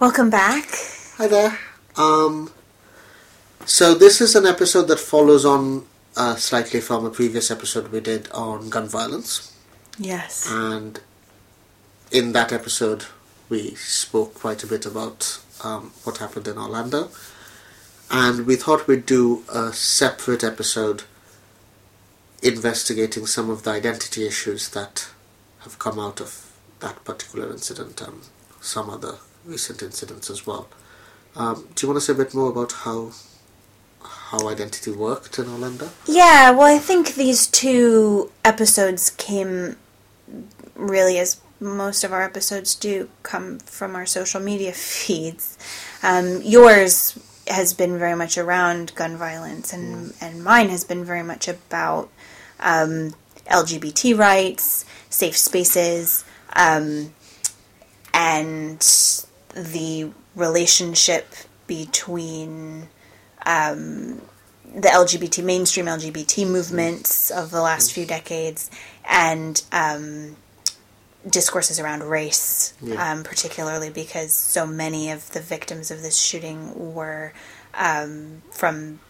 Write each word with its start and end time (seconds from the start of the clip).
Welcome 0.00 0.30
back. 0.30 0.68
Hi 1.16 1.26
there. 1.26 1.58
Um, 1.96 2.52
so 3.66 3.94
this 3.94 4.20
is 4.20 4.36
an 4.36 4.46
episode 4.46 4.84
that 4.84 5.00
follows 5.00 5.44
on 5.44 5.86
uh, 6.16 6.36
slightly 6.36 6.80
from 6.80 7.04
a 7.04 7.10
previous 7.10 7.50
episode 7.50 7.88
we 7.88 7.98
did 7.98 8.30
on 8.30 8.68
gun 8.68 8.86
violence. 8.86 9.58
Yes. 9.98 10.48
And 10.48 11.00
in 12.12 12.30
that 12.30 12.52
episode, 12.52 13.06
we 13.48 13.74
spoke 13.74 14.34
quite 14.34 14.62
a 14.62 14.68
bit 14.68 14.86
about 14.86 15.40
um, 15.64 15.90
what 16.04 16.18
happened 16.18 16.46
in 16.46 16.58
Orlando. 16.58 17.10
And 18.08 18.46
we 18.46 18.54
thought 18.54 18.86
we'd 18.86 19.04
do 19.04 19.42
a 19.52 19.72
separate 19.72 20.44
episode 20.44 21.02
investigating 22.40 23.26
some 23.26 23.50
of 23.50 23.64
the 23.64 23.70
identity 23.72 24.28
issues 24.28 24.68
that 24.68 25.08
have 25.62 25.80
come 25.80 25.98
out 25.98 26.20
of 26.20 26.52
that 26.78 27.04
particular 27.04 27.50
incident 27.50 28.00
and 28.00 28.20
some 28.60 28.88
other 28.88 29.16
recent 29.48 29.82
incidents 29.82 30.30
as 30.30 30.46
well. 30.46 30.68
Um, 31.34 31.68
do 31.74 31.86
you 31.86 31.92
want 31.92 32.00
to 32.00 32.06
say 32.06 32.12
a 32.12 32.16
bit 32.16 32.34
more 32.34 32.50
about 32.50 32.72
how 32.72 33.12
how 34.02 34.48
identity 34.48 34.90
worked 34.90 35.38
in 35.38 35.48
Orlando? 35.48 35.88
Yeah, 36.06 36.50
well, 36.50 36.74
I 36.74 36.78
think 36.78 37.14
these 37.14 37.46
two 37.46 38.30
episodes 38.44 39.10
came 39.10 39.76
really 40.74 41.18
as 41.18 41.40
most 41.60 42.04
of 42.04 42.12
our 42.12 42.22
episodes 42.22 42.74
do 42.74 43.08
come 43.22 43.58
from 43.60 43.96
our 43.96 44.06
social 44.06 44.40
media 44.40 44.72
feeds. 44.74 45.58
Um, 46.02 46.42
yours 46.42 47.18
has 47.48 47.72
been 47.72 47.98
very 47.98 48.14
much 48.14 48.36
around 48.36 48.94
gun 48.94 49.16
violence, 49.16 49.72
and, 49.72 50.12
and 50.20 50.44
mine 50.44 50.68
has 50.68 50.84
been 50.84 51.04
very 51.04 51.22
much 51.22 51.48
about 51.48 52.10
um, 52.60 53.14
LGBT 53.50 54.16
rights, 54.18 54.84
safe 55.08 55.36
spaces, 55.36 56.24
um, 56.54 57.12
and 58.12 58.82
the 59.54 60.10
relationship 60.34 61.32
between 61.66 62.88
um, 63.46 64.20
the 64.74 64.88
LGBT 64.88 65.42
mainstream 65.44 65.86
LGBT 65.86 66.46
movements 66.48 67.30
of 67.30 67.50
the 67.50 67.60
last 67.60 67.92
few 67.92 68.06
decades 68.06 68.70
and 69.08 69.62
um, 69.72 70.36
discourses 71.28 71.80
around 71.80 72.02
race, 72.04 72.74
Yeah. 72.82 73.12
um, 73.12 73.24
particularly 73.24 73.90
because 73.90 74.32
so 74.32 74.66
many 74.66 75.10
of 75.10 75.30
the 75.32 75.40
victims 75.40 75.90
of 75.90 76.02
this 76.02 76.16
shooting 76.18 76.94
were 76.94 77.32
um, 77.74 78.42
from 78.50 79.00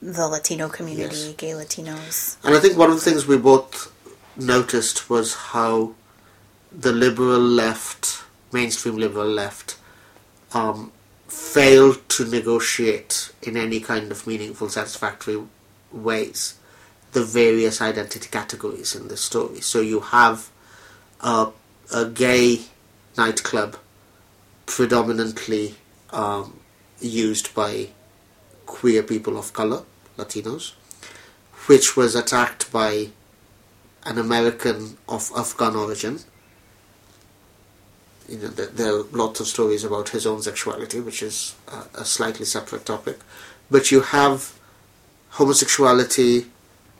the 0.00 0.28
Latino 0.28 0.68
community, 0.68 1.16
Yes. 1.16 1.34
gay 1.36 1.50
Latinos. 1.50 2.36
And 2.44 2.54
I 2.54 2.60
think 2.60 2.76
one 2.78 2.90
of 2.90 2.96
the 2.96 3.02
things 3.02 3.26
we 3.26 3.36
both 3.36 3.92
noticed 4.36 5.10
was 5.10 5.34
how 5.34 5.94
the 6.70 6.92
liberal 6.92 7.40
left, 7.40 8.22
mainstream 8.52 8.96
liberal 8.96 9.26
left, 9.28 9.76
um, 10.52 10.92
failed 11.26 12.08
to 12.08 12.24
negotiate 12.24 13.32
in 13.42 13.56
any 13.56 13.80
kind 13.80 14.10
of 14.10 14.26
meaningful, 14.26 14.68
satisfactory 14.68 15.42
ways 15.92 16.54
the 17.12 17.24
various 17.24 17.80
identity 17.80 18.28
categories 18.30 18.94
in 18.94 19.08
the 19.08 19.16
story. 19.16 19.60
So 19.60 19.80
you 19.80 20.00
have 20.00 20.50
a, 21.20 21.48
a 21.92 22.06
gay 22.06 22.60
nightclub 23.16 23.76
predominantly 24.66 25.74
um, 26.10 26.60
used 27.00 27.54
by 27.54 27.88
queer 28.66 29.02
people 29.02 29.38
of 29.38 29.52
color, 29.52 29.84
Latinos, 30.18 30.72
which 31.66 31.96
was 31.96 32.14
attacked 32.14 32.70
by 32.70 33.08
an 34.04 34.18
American 34.18 34.98
of 35.08 35.30
Afghan 35.36 35.74
origin. 35.74 36.20
You 38.28 38.38
know, 38.38 38.48
there, 38.48 38.94
are 38.94 39.02
lots 39.12 39.40
of 39.40 39.46
stories 39.46 39.84
about 39.84 40.10
his 40.10 40.26
own 40.26 40.42
sexuality, 40.42 41.00
which 41.00 41.22
is 41.22 41.54
a, 41.66 42.00
a 42.00 42.04
slightly 42.04 42.44
separate 42.44 42.84
topic. 42.84 43.18
But 43.70 43.90
you 43.90 44.02
have 44.02 44.58
homosexuality, 45.30 46.46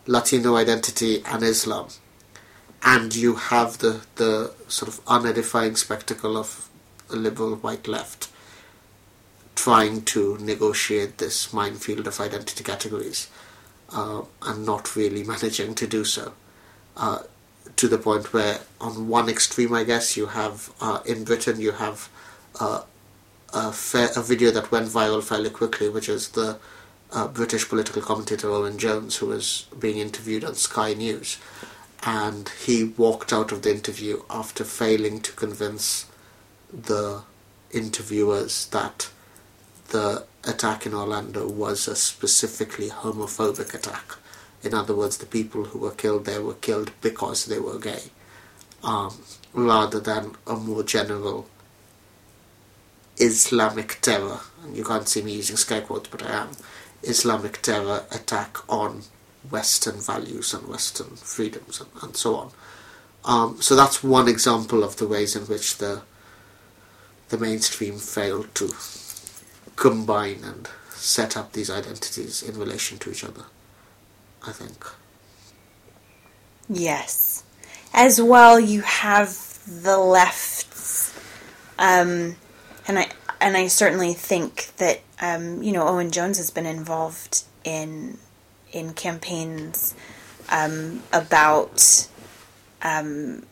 Latino 0.07 0.57
identity, 0.57 1.23
and 1.25 1.43
Islam. 1.43 1.89
And 2.83 3.15
you 3.15 3.35
have 3.35 3.79
the, 3.79 4.01
the 4.17 4.55
sort 4.69 4.89
of 4.89 5.05
unedifying 5.05 5.77
spectacle 5.77 6.37
of 6.37 6.69
the 7.09 7.17
liberal 7.17 7.57
white 7.57 7.89
left 7.89 8.29
trying 9.59 10.03
to 10.03 10.39
negotiate 10.39 11.19
this 11.19 11.53
minefield 11.53 12.07
of 12.07 12.21
identity 12.21 12.63
categories 12.63 13.29
uh, 13.93 14.23
and 14.43 14.65
not 14.65 14.95
really 14.95 15.25
managing 15.35 15.75
to 15.75 15.87
do 15.87 16.05
so. 16.05 16.33
Uh, 16.97 17.19
to 17.79 17.89
the 17.89 17.99
point 17.99 18.33
where, 18.33 18.59
on 18.81 19.09
one 19.09 19.29
extreme, 19.29 19.73
I 19.73 19.85
guess, 19.85 20.17
you 20.17 20.27
have 20.27 20.71
uh, 20.81 21.01
in 21.07 21.25
Britain, 21.25 21.61
you 21.61 21.73
have 21.73 22.09
uh, 22.59 22.83
a, 23.55 23.73
a 24.17 24.23
video 24.23 24.51
that 24.51 24.73
went 24.73 24.89
viral 24.89 25.23
fairly 25.23 25.51
quickly, 25.51 25.89
which 25.89 26.09
is 26.09 26.31
the 26.31 26.59
uh, 27.13 27.29
British 27.29 27.69
political 27.69 28.03
commentator 28.03 28.51
Owen 28.51 28.79
Jones, 28.79 29.17
who 29.17 29.27
was 29.27 29.67
being 29.79 29.99
interviewed 29.99 30.45
on 30.45 30.55
Sky 30.55 30.93
News. 30.93 31.39
And 32.03 32.49
he 32.65 32.85
walked 32.85 33.33
out 33.33 33.53
of 33.53 33.63
the 33.63 33.71
interview 33.71 34.23
after 34.29 34.65
failing 34.65 35.21
to 35.21 35.33
convince 35.33 36.07
the 36.73 37.23
interviewers 37.71 38.67
that 38.67 39.09
the 39.91 40.25
attack 40.45 40.85
in 40.85 40.95
Orlando 40.95 41.49
was 41.49 41.87
a 41.87 41.95
specifically 41.95 42.89
homophobic 42.89 43.73
attack. 43.73 44.17
In 44.63 44.75
other 44.75 44.95
words, 44.95 45.19
the 45.19 45.27
people 45.27 45.65
who 45.65 45.79
were 45.79 45.93
killed 45.93 46.25
there 46.25 46.43
were 46.43 46.55
killed 46.55 46.91
because 47.01 47.47
they 47.47 47.59
were 47.59 47.79
gay, 47.79 48.03
um, 48.83 49.23
rather 49.53 50.01
than 50.01 50.33
a 50.47 50.55
more 50.55 50.83
general 50.83 51.49
Islamic 53.17 53.99
terror. 54.01 54.41
And 54.65 54.77
you 54.77 54.85
can't 54.85 55.09
see 55.09 55.23
me 55.23 55.33
using 55.35 55.57
scare 55.57 55.83
quotes, 55.83 56.09
but 56.09 56.25
I 56.25 56.43
am. 56.43 56.51
Islamic 57.03 57.63
terror 57.63 58.05
attack 58.11 58.59
on 58.69 59.03
Western 59.49 60.01
values 60.01 60.53
and 60.53 60.67
Western 60.67 61.17
freedoms 61.17 61.81
and, 61.81 61.91
and 62.03 62.17
so 62.17 62.35
on. 62.37 62.51
Um, 63.25 63.61
so 63.61 63.77
that's 63.77 64.03
one 64.03 64.29
example 64.29 64.83
of 64.83 64.97
the 64.97 65.07
ways 65.07 65.37
in 65.37 65.43
which 65.43 65.79
the 65.79 66.03
the 67.29 67.39
mainstream 67.39 67.99
failed 67.99 68.55
to 68.55 68.75
combine 69.77 70.43
and 70.43 70.69
set 70.89 71.37
up 71.37 71.53
these 71.53 71.71
identities 71.71 72.43
in 72.43 72.59
relation 72.59 72.99
to 72.99 73.11
each 73.11 73.23
other. 73.23 73.45
I 74.47 74.53
think. 74.53 74.85
Yes. 76.69 77.45
As 77.95 78.21
well, 78.21 78.61
you 78.61 78.83
have 78.83 79.59
the 79.67 79.99
left's, 79.99 81.15
um, 81.79 82.37
and 82.87 82.99
I 82.99 83.09
and 83.41 83.57
I 83.57 83.67
certainly 83.69 84.15
think 84.15 84.71
that 84.77 85.01
um, 85.21 85.63
you 85.63 85.73
know 85.73 85.87
Owen 85.87 86.11
Jones 86.11 86.39
has 86.39 86.51
been 86.51 86.67
involved 86.67 87.45
in 87.65 88.19
in 88.73 88.93
campaigns 88.93 89.95
um, 90.51 91.03
about 91.13 92.09
um, 92.83 93.45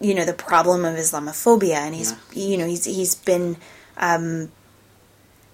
you 0.00 0.14
know 0.14 0.24
the 0.24 0.32
problem 0.32 0.84
of 0.84 0.96
Islamophobia, 0.96 1.76
and 1.76 1.94
he's 1.94 2.14
you 2.32 2.56
know 2.56 2.66
he's 2.66 2.84
he's 2.84 3.14
been 3.14 3.56
um, 3.98 4.50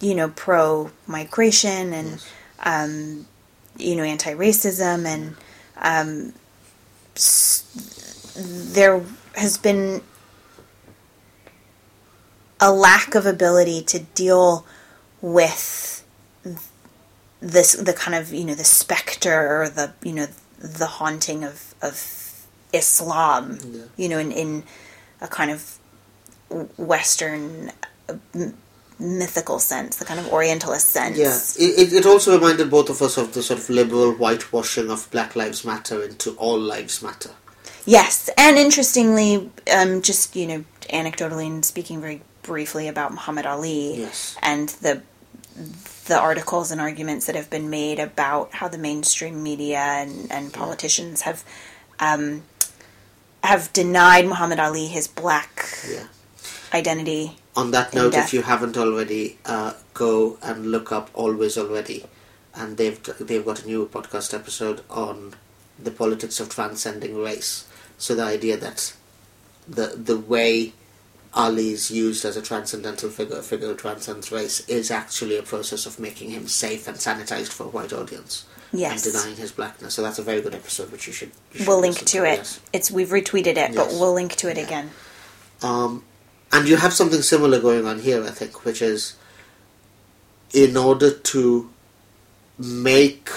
you 0.01 0.15
know 0.15 0.29
pro 0.31 0.91
migration 1.07 1.93
and 1.93 2.23
Yes. 2.65 3.27
You 3.79 3.97
know 3.97 4.03
anti-racism 4.03 5.05
and 5.07 5.37
um, 5.81 6.33
there 8.75 9.03
has 9.37 9.57
been 9.59 10.03
a 12.61 12.73
lack 12.73 13.15
of 13.15 13.27
ability 13.27 13.83
to 13.83 14.01
deal 14.01 14.67
with 15.21 16.05
this 17.41 17.73
the 17.75 17.93
kind 17.93 18.15
of 18.17 18.33
you 18.33 18.45
know 18.45 18.55
the 18.55 18.65
specter 18.65 19.63
or 19.63 19.69
the 19.69 19.93
you 20.03 20.13
know 20.13 20.27
the 20.59 20.87
haunting 20.87 21.45
of 21.45 21.75
of 21.83 22.47
Islam 22.73 23.59
Yeah. 23.65 23.83
you 23.97 24.09
know 24.09 24.19
in 24.19 24.33
in 24.33 24.65
a 25.21 25.29
kind 25.29 25.51
of 25.51 25.79
Western 26.77 27.71
uh, 28.09 28.15
mythical 28.99 29.59
sense, 29.59 29.97
the 29.97 30.05
kind 30.05 30.19
of 30.21 30.27
Orientalist 30.33 30.89
sense. 30.91 31.17
Yeah, 31.19 31.39
it, 31.65 31.93
it- 31.93 32.07
also 32.07 32.35
reminded 32.35 32.71
both 32.71 32.91
of 32.91 33.01
us 33.03 33.17
of 33.17 33.33
the 33.35 33.43
sort 33.43 33.61
of 33.61 33.69
liberal 33.71 34.13
whitewashing 34.13 34.91
of 34.91 35.09
Black 35.11 35.37
Lives 35.37 35.65
Matter 35.65 36.03
into 36.03 36.33
All 36.33 36.59
Lives 36.59 37.03
Matter. 37.03 37.31
Yes, 37.87 38.29
and 38.37 38.57
interestingly, 38.59 39.51
um, 39.75 40.03
just 40.03 40.35
you 40.37 40.47
know, 40.47 40.65
anecdotally 40.91 41.47
and 41.47 41.65
speaking 41.65 42.01
very 42.01 42.23
briefly 42.43 42.89
about 42.89 43.13
Muhammad 43.13 43.47
Ali 43.47 44.01
Yes. 44.01 44.37
and 44.43 44.69
the 44.81 45.03
the 46.07 46.19
articles 46.19 46.71
and 46.71 46.81
arguments 46.81 47.27
that 47.27 47.35
have 47.37 47.51
been 47.51 47.69
made 47.69 47.99
about 47.99 48.53
how 48.55 48.69
the 48.69 48.79
mainstream 48.79 49.43
media 49.43 49.79
and, 49.79 50.31
and 50.33 50.53
politicians 50.53 51.23
have 51.23 51.45
um, 52.01 52.43
have 53.45 53.71
denied 53.73 54.27
Muhammad 54.27 54.59
Ali 54.59 54.87
his 54.87 55.07
black 55.07 55.67
Yeah. 55.89 56.05
Identity. 56.75 57.37
On 57.57 57.71
that 57.73 57.95
note, 57.95 58.15
if 58.15 58.33
you 58.33 58.43
haven't 58.43 58.77
already, 58.77 59.39
uh, 59.45 59.73
go 59.95 60.39
and 60.43 60.67
look 60.71 60.93
up 60.93 61.11
Always 61.15 61.59
Already, 61.59 62.05
and 62.55 62.77
they've 62.77 63.03
they've 63.19 63.45
got 63.45 63.65
a 63.65 63.67
new 63.67 63.87
podcast 63.87 64.33
episode 64.35 64.83
on 64.89 65.35
the 65.79 65.91
politics 65.91 66.41
of 66.41 66.49
transcending 66.49 67.17
race. 67.17 67.67
So 67.99 68.15
the 68.15 68.23
idea 68.25 68.57
that 68.57 68.93
the 69.67 69.89
the 69.97 70.17
way 70.19 70.73
Ali 71.35 71.71
is 71.73 71.91
used 71.91 72.25
as 72.25 72.37
a 72.37 72.43
transcendental 72.43 73.11
figure, 73.11 73.39
a 73.39 73.43
figure 73.43 73.69
who 73.69 73.75
transcends 73.75 74.31
race, 74.33 74.61
is 74.69 74.91
actually 74.91 75.37
a 75.37 75.43
process 75.43 75.85
of 75.87 75.99
making 75.99 76.31
him 76.31 76.47
safe 76.49 76.87
and 76.89 76.97
sanitized 76.97 77.49
for 77.49 77.65
a 77.65 77.69
white 77.69 77.93
audience 77.93 78.45
Yes. 78.73 79.05
and 79.05 79.15
denying 79.15 79.37
his 79.37 79.53
blackness. 79.53 79.95
So 79.95 80.03
that's 80.03 80.19
a 80.19 80.23
very 80.23 80.41
good 80.41 80.55
episode, 80.55 80.91
which 80.93 81.07
you 81.07 81.13
should. 81.13 81.33
You 81.53 81.59
should 81.61 81.69
We'll 81.69 81.81
link 81.81 81.95
listen 82.03 82.07
to 82.23 82.25
it. 82.25 82.37
yes. 82.39 82.61
It's 82.73 82.91
we've 82.91 83.09
retweeted 83.11 83.57
it, 83.57 83.75
but 83.75 83.89
we'll 83.89 84.15
link 84.15 84.37
to 84.37 84.49
it 84.49 84.57
Yeah. 84.59 84.65
again. 84.65 84.91
Um, 85.63 86.05
and 86.53 86.69
you 86.69 86.77
have 86.77 86.93
something 86.93 87.23
similar 87.23 87.61
going 87.61 87.87
on 87.87 88.01
here, 88.01 88.25
I 88.25 88.31
think, 88.31 88.65
which 88.65 88.81
is 88.81 89.15
in 90.53 90.77
order 90.77 91.11
to 91.11 91.71
make 92.59 93.29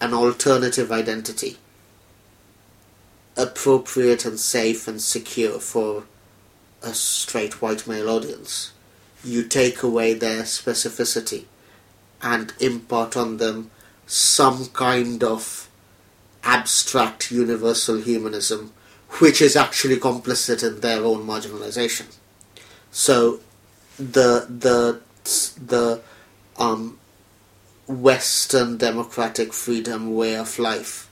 an 0.00 0.12
alternative 0.12 0.92
identity 0.92 1.56
appropriate 3.36 4.24
and 4.24 4.40
safe 4.40 4.88
and 4.88 5.00
secure 5.00 5.58
for 5.58 6.04
a 6.82 6.94
straight 6.94 7.60
white 7.60 7.86
male 7.86 8.08
audience, 8.08 8.72
you 9.24 9.42
take 9.42 9.82
away 9.82 10.14
their 10.14 10.42
specificity 10.42 11.44
and 12.22 12.52
impart 12.60 13.16
on 13.16 13.36
them 13.36 13.70
some 14.06 14.66
kind 14.66 15.22
of 15.22 15.68
abstract 16.44 17.30
universal 17.30 17.96
humanism 17.96 18.72
which 19.18 19.40
is 19.40 19.56
actually 19.56 19.96
complicit 19.96 20.66
in 20.66 20.80
their 20.80 21.02
own 21.04 21.26
marginalization. 21.26 22.06
So 22.90 23.40
the 23.98 24.46
the 24.48 25.00
the 25.64 26.00
um, 26.58 26.98
Western 27.86 28.76
democratic 28.76 29.52
freedom 29.52 30.14
way 30.14 30.36
of 30.36 30.58
life 30.58 31.08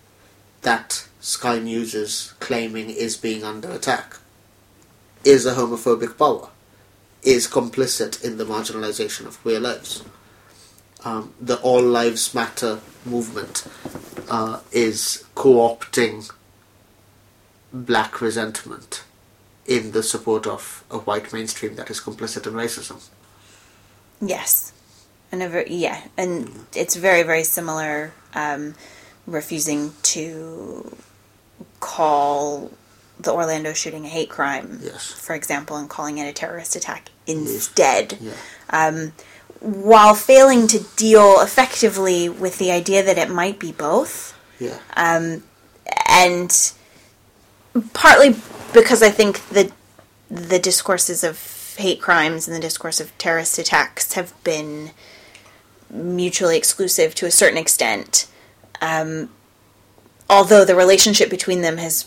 that 0.63 1.07
Sky 1.21 1.59
News 1.59 1.95
is 1.95 2.35
claiming 2.41 2.91
is 2.91 3.17
being 3.17 3.45
under 3.45 3.71
attack 3.71 4.17
is 5.25 5.47
a 5.47 5.55
homophobic 5.55 6.19
power, 6.19 6.51
is 7.23 7.49
complicit 7.49 8.23
in 8.23 8.37
the 8.37 8.45
marginalization 8.45 9.27
of 9.27 9.41
queer 9.41 9.61
lives. 9.61 10.03
Um, 11.05 11.35
the 11.41 11.61
All 11.61 11.83
Lives 11.83 12.35
Matter 12.35 12.81
movement 13.05 13.67
uh, 14.29 14.61
is 14.73 15.25
co-opting 15.35 16.31
black 17.75 18.21
resentment 18.21 19.03
in 19.67 19.93
the 19.93 20.03
support 20.03 20.47
of 20.47 20.85
a 20.91 20.99
white 20.99 21.33
mainstream 21.33 21.75
that 21.77 21.91
is 21.91 22.01
complicit 22.01 22.47
in 22.47 22.53
racism. 22.55 23.03
Yes, 24.21 24.73
and 25.33 25.43
a 25.43 25.49
ver- 25.49 25.65
yeah, 25.67 26.03
and 26.17 26.67
it's 26.75 26.95
very 26.97 27.23
very 27.23 27.45
similar. 27.45 28.13
Um, 28.35 28.75
refusing 29.27 29.93
to 30.03 30.95
call 31.81 32.71
the 33.19 33.33
Orlando 33.33 33.73
shooting 33.73 34.05
a 34.05 34.09
hate 34.09 34.29
crime, 34.29 34.81
Yes. 34.83 35.07
for 35.13 35.35
example, 35.35 35.77
and 35.77 35.89
calling 35.89 36.19
it 36.19 36.29
a 36.29 36.33
terrorist 36.33 36.77
attack 36.77 37.11
instead. 37.27 38.19
Yeah. 38.21 38.33
Um, 38.71 39.13
while 39.61 40.15
failing 40.15 40.67
to 40.69 40.81
deal 40.97 41.41
effectively 41.41 42.29
with 42.29 42.59
the 42.59 42.71
idea 42.71 43.03
that 43.03 43.17
it 43.17 43.31
might 43.31 43.59
be 43.59 43.73
both. 43.73 44.35
Yeah. 44.59 44.79
Um, 44.97 45.43
And 46.07 46.73
partly 47.93 48.37
because 48.73 49.03
I 49.03 49.11
think 49.11 49.47
the 49.49 49.73
the 50.31 50.59
discourses 50.59 51.23
of 51.23 51.75
hate 51.77 52.01
crimes 52.01 52.47
and 52.47 52.57
the 52.57 52.61
discourse 52.61 53.01
of 53.01 53.17
terrorist 53.19 53.59
attacks 53.59 54.15
have 54.15 54.33
been 54.45 54.91
mutually 55.91 56.57
exclusive 56.57 57.15
to 57.15 57.27
a 57.27 57.31
certain 57.31 57.59
extent. 57.59 58.27
Um, 58.81 59.31
although 60.29 60.65
the 60.65 60.75
relationship 60.75 61.31
between 61.31 61.63
them 61.63 61.77
has 61.79 62.07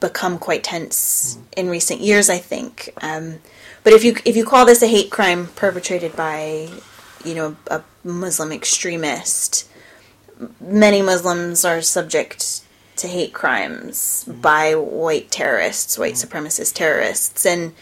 become 0.00 0.38
quite 0.38 0.64
tense 0.64 1.38
in 1.56 1.68
recent 1.68 2.00
years, 2.00 2.30
I 2.30 2.38
think. 2.38 2.90
Um, 3.02 3.40
but 3.82 3.92
if 3.92 4.04
you 4.04 4.16
if 4.24 4.36
you 4.36 4.44
call 4.44 4.66
this 4.66 4.82
a 4.82 4.86
hate 4.86 5.10
crime 5.10 5.48
perpetrated 5.48 6.14
by, 6.14 6.68
you 7.24 7.34
know, 7.34 7.56
a 7.68 7.82
Muslim 8.04 8.52
extremist, 8.52 9.68
many 10.60 11.02
Muslims 11.02 11.64
are 11.64 11.82
subject 11.82 12.62
to 12.98 13.08
hate 13.08 13.32
crimes 13.32 14.24
by 14.24 14.74
white 14.74 15.30
terrorists, 15.30 15.98
white 15.98 16.14
mm-hmm. 16.14 16.36
supremacist 16.36 16.74
terrorists, 16.74 17.46
and 17.46 17.74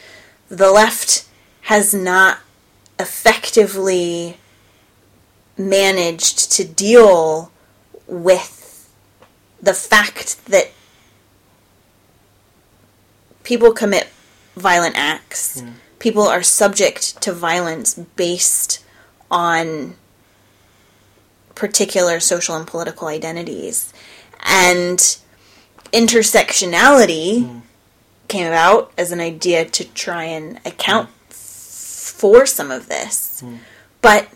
the 0.48 0.70
left 0.70 1.26
has 1.62 1.92
not 1.92 2.38
effectively 2.98 4.38
managed 5.58 6.52
to 6.52 6.64
deal 6.64 7.50
with 8.06 8.90
the 9.60 9.74
fact 9.74 10.44
that 10.46 10.70
people 13.42 13.72
commit 13.72 14.08
violent 14.54 14.96
acts. 14.96 15.62
People 15.98 16.22
are 16.22 16.42
subject 16.42 17.20
to 17.22 17.32
violence 17.32 17.94
based 17.94 18.84
on 19.30 19.94
particular 21.54 22.20
social 22.20 22.54
and 22.54 22.66
political 22.66 23.08
identities. 23.08 23.92
And 24.46 24.98
intersectionality 25.92 27.62
came 28.28 28.46
about 28.46 28.92
as 28.96 29.12
an 29.12 29.20
idea 29.20 29.64
to 29.64 29.84
try 29.84 30.24
and 30.24 30.58
account 30.64 31.10
for 31.30 32.46
some 32.46 32.70
of 32.70 32.88
this. 32.88 33.42
But 34.02 34.28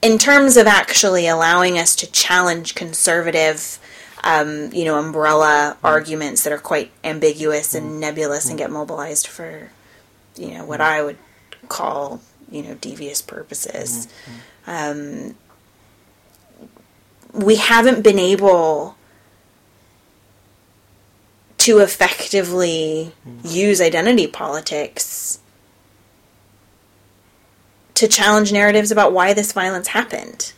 in 0.00 0.18
terms 0.18 0.56
of 0.56 0.66
actually 0.66 1.26
allowing 1.28 1.78
us 1.78 1.94
to 1.96 2.10
challenge 2.10 2.74
conservative, 2.74 3.78
um, 4.24 4.72
you 4.72 4.84
know, 4.84 4.98
umbrella 4.98 5.76
arguments 5.82 6.44
that 6.44 6.52
are 6.52 6.58
quite 6.58 6.90
ambiguous 7.04 7.74
and 7.74 8.00
nebulous 8.00 8.48
and 8.48 8.58
get 8.58 8.70
mobilized 8.70 9.26
for, 9.26 9.70
you 10.36 10.50
know, 10.50 10.64
what 10.64 10.80
I 10.80 11.02
would 11.02 11.18
call, 11.68 12.20
you 12.50 12.62
know, 12.62 12.74
devious 12.74 13.22
purposes. 13.22 14.08
Um, 14.66 15.36
we 17.32 17.56
haven't 17.56 18.02
been 18.02 18.18
able 18.18 18.96
to 21.62 21.78
effectively 21.78 23.12
use 23.44 23.80
identity 23.80 24.26
politics 24.26 25.38
to 27.94 28.08
challenge 28.08 28.52
narratives 28.52 28.90
about 28.90 29.12
why 29.12 29.32
this 29.32 29.52
violence 29.52 29.88
happened. 29.88 30.52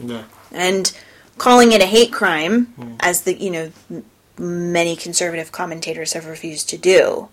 Yeah. 0.00 0.24
and 0.52 0.96
calling 1.38 1.72
it 1.72 1.82
a 1.82 1.86
hate 1.86 2.12
crime 2.12 2.72
mm. 2.78 2.96
as 3.00 3.22
the 3.22 3.34
you 3.34 3.50
know 3.50 3.72
m- 3.90 4.04
many 4.38 4.94
conservative 4.94 5.50
commentators 5.50 6.12
have 6.12 6.26
refused 6.26 6.68
to 6.70 6.78
do 6.78 7.28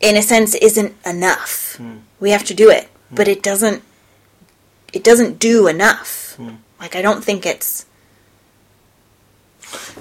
in 0.00 0.16
a 0.16 0.22
sense 0.22 0.56
isn't 0.56 0.94
enough. 1.06 1.76
Mm. 1.78 2.00
We 2.18 2.30
have 2.30 2.42
to 2.46 2.54
do 2.54 2.68
it. 2.68 2.88
Mm. 3.12 3.16
But 3.16 3.28
it 3.28 3.44
doesn't 3.44 3.84
it 4.92 5.04
doesn't 5.04 5.38
do 5.38 5.68
enough. 5.68 6.36
Like 6.80 6.96
i 6.96 7.02
don't 7.02 7.22
think 7.22 7.46
it's 7.46 7.86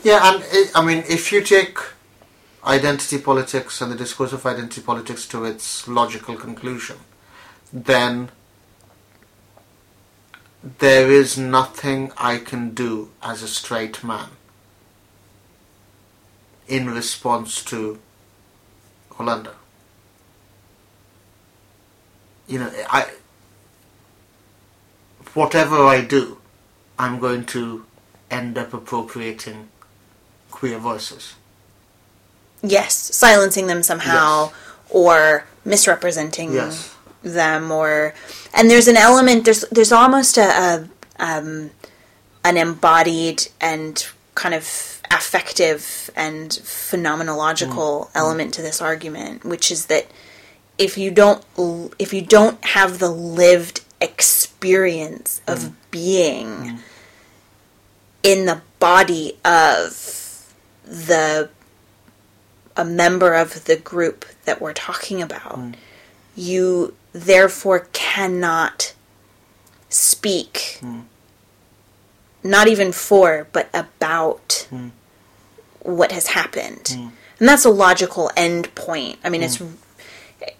Yeah, 0.03 0.33
and 0.33 0.71
I 0.75 0.85
mean, 0.85 1.03
if 1.09 1.31
you 1.31 1.41
take 1.41 1.77
identity 2.65 3.19
politics 3.19 3.81
and 3.81 3.91
the 3.91 3.95
discourse 3.95 4.33
of 4.33 4.45
identity 4.45 4.81
politics 4.81 5.27
to 5.27 5.45
its 5.45 5.87
logical 5.87 6.35
conclusion, 6.35 6.97
then 7.71 8.31
there 10.79 11.09
is 11.09 11.37
nothing 11.37 12.11
I 12.17 12.37
can 12.37 12.73
do 12.73 13.11
as 13.23 13.43
a 13.43 13.47
straight 13.47 14.03
man 14.03 14.29
in 16.67 16.89
response 16.89 17.63
to 17.65 17.99
Orlando. 19.17 19.53
You 22.47 22.59
know, 22.59 22.71
I 22.89 23.09
whatever 25.33 25.85
I 25.85 26.01
do, 26.01 26.37
I'm 26.97 27.19
going 27.19 27.45
to 27.47 27.85
end 28.31 28.57
up 28.57 28.73
appropriating 28.73 29.69
queer 30.51 30.77
voices. 30.79 31.35
yes 32.61 32.93
silencing 32.93 33.67
them 33.67 33.81
somehow 33.83 34.51
or 34.89 35.45
misrepresenting 35.65 36.53
Yes. 36.53 36.93
them 37.23 37.71
or 37.71 38.13
and 38.53 38.69
there's 38.69 38.87
an 38.87 38.97
element 38.97 39.45
there's 39.45 39.61
there's 39.71 39.91
almost 39.91 40.37
a, 40.37 40.41
a 40.41 40.87
um, 41.19 41.71
an 42.43 42.57
embodied 42.57 43.47
and 43.61 44.07
kind 44.35 44.53
of 44.55 44.63
affective 45.11 46.09
and 46.15 46.49
phenomenological 46.51 48.07
mm. 48.07 48.07
Mm. 48.07 48.11
element 48.15 48.53
to 48.55 48.61
this 48.61 48.81
argument 48.81 49.43
which 49.45 49.71
is 49.71 49.87
that 49.87 50.07
if 50.77 50.97
you 50.97 51.11
don't 51.11 51.43
if 51.97 52.13
you 52.13 52.21
don't 52.21 52.63
have 52.63 52.99
the 52.99 53.09
lived 53.11 53.81
experience 54.01 55.41
of 55.47 55.59
mm. 55.59 55.73
being 55.91 56.79
in 58.23 58.45
the 58.45 58.61
body 58.79 59.37
of 59.45 60.53
the 60.83 61.49
a 62.75 62.85
member 62.85 63.33
of 63.33 63.65
the 63.65 63.75
group 63.75 64.25
that 64.45 64.61
we're 64.61 64.73
talking 64.73 65.21
about 65.21 65.59
mm. 65.59 65.75
you 66.35 66.93
therefore 67.11 67.87
cannot 67.91 68.93
speak 69.89 70.79
mm. 70.81 71.03
not 72.43 72.67
even 72.67 72.91
for 72.91 73.47
but 73.51 73.69
about 73.73 74.67
mm. 74.71 74.91
what 75.81 76.11
has 76.11 76.27
happened. 76.27 76.95
And 77.39 77.47
that's 77.47 77.65
a 77.65 77.69
logical 77.69 78.29
end 78.35 78.73
point. 78.75 79.17
I 79.23 79.29
mean 79.29 79.43
it's 79.43 79.61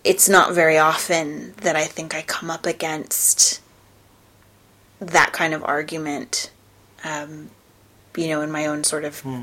it's 0.04 0.28
not 0.28 0.54
very 0.54 0.78
often 0.78 1.54
that 1.58 1.76
i 1.76 1.86
think 1.86 2.14
i 2.14 2.22
come 2.22 2.50
up 2.50 2.66
against 2.66 3.62
that 5.00 5.32
kind 5.32 5.54
of 5.54 5.64
argument 5.64 6.52
um, 7.04 7.50
you 8.16 8.28
know 8.28 8.42
in 8.42 8.52
my 8.52 8.66
own 8.66 8.84
sort 8.84 9.06
of 9.06 9.20
hmm. 9.20 9.42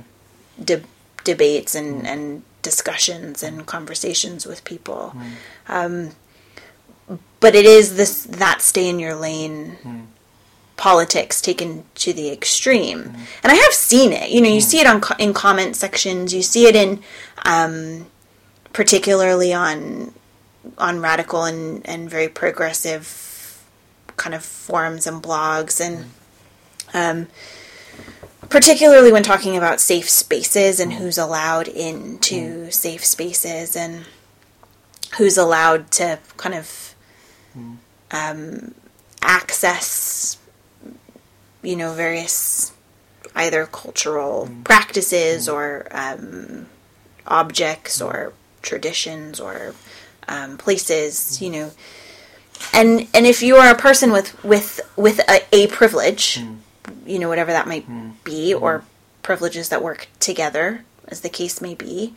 de- 0.63 0.83
debates 1.25 1.75
and, 1.75 2.01
hmm. 2.01 2.07
and 2.07 2.43
discussions 2.63 3.43
and 3.43 3.57
hmm. 3.57 3.65
conversations 3.65 4.47
with 4.47 4.65
people. 4.65 5.15
Um, 5.69 6.11
but 7.39 7.55
it 7.55 7.65
is 7.65 7.97
this 7.97 8.25
that 8.25 8.63
stay 8.63 8.89
in 8.89 8.99
your 8.99 9.15
lane 9.15 10.09
politics 10.77 11.41
taken 11.41 11.85
to 11.95 12.13
the 12.13 12.31
extreme. 12.31 13.15
And 13.43 13.53
i 13.53 13.55
have 13.55 13.73
seen 13.73 14.13
it. 14.13 14.31
You 14.31 14.41
know 14.41 14.49
you 14.49 14.61
see 14.61 14.81
it 14.81 14.87
on 14.87 15.01
co- 15.01 15.17
in 15.19 15.33
comment 15.33 15.77
sections. 15.77 16.35
You 16.35 16.43
see 16.43 16.67
it 16.67 16.77
in 16.77 17.03
um, 17.45 18.07
particularly 18.73 19.55
on 19.55 20.13
on 20.79 21.01
radical 21.01 21.45
and, 21.45 21.87
and 21.87 22.11
very 22.11 22.29
progressive 22.29 23.65
kind 24.17 24.35
of 24.35 24.45
forums 24.45 25.07
and 25.07 25.23
blogs 25.23 25.81
and 25.81 26.11
um, 26.97 27.29
particularly 28.49 29.13
when 29.13 29.23
talking 29.23 29.57
about 29.57 29.81
safe 29.81 30.09
spaces 30.09 30.81
and 30.81 30.95
who's 30.95 31.19
allowed 31.19 31.69
into 31.69 32.71
safe 32.71 33.05
spaces 33.05 33.77
and 33.77 34.07
who's 35.19 35.37
allowed 35.37 35.91
to 35.91 36.19
kind 36.37 36.55
of 36.55 36.95
um, 38.11 38.75
access 39.23 40.39
you 41.63 41.77
know 41.77 41.93
various 41.93 42.73
either 43.35 43.67
cultural 43.67 44.49
practices 44.65 45.49
or 45.49 45.87
um, 45.91 46.67
objects 47.27 48.01
or 48.01 48.33
traditions 48.63 49.39
or 49.41 49.75
um, 50.29 50.57
places 50.57 51.43
you 51.43 51.51
know. 51.51 51.71
And 52.73 53.07
and 53.13 53.27
if 53.27 53.43
you 53.43 53.57
are 53.57 53.71
a 53.71 53.77
person 53.77 54.11
with 54.13 54.43
with 54.43 54.81
with 54.97 55.19
a, 55.29 55.43
a 55.53 55.67
privilege 55.67 56.41
you 57.07 57.19
know 57.19 57.29
whatever 57.29 57.53
that 57.53 57.67
might 57.67 57.85
hmm. 57.85 58.11
be 58.25 58.53
mm-hmm. 58.53 58.63
or 58.63 58.85
privileges 59.23 59.69
that 59.69 59.83
work 59.83 60.09
together 60.21 60.85
as 61.09 61.21
the 61.21 61.29
case 61.29 61.61
may 61.61 61.75
be. 61.75 62.15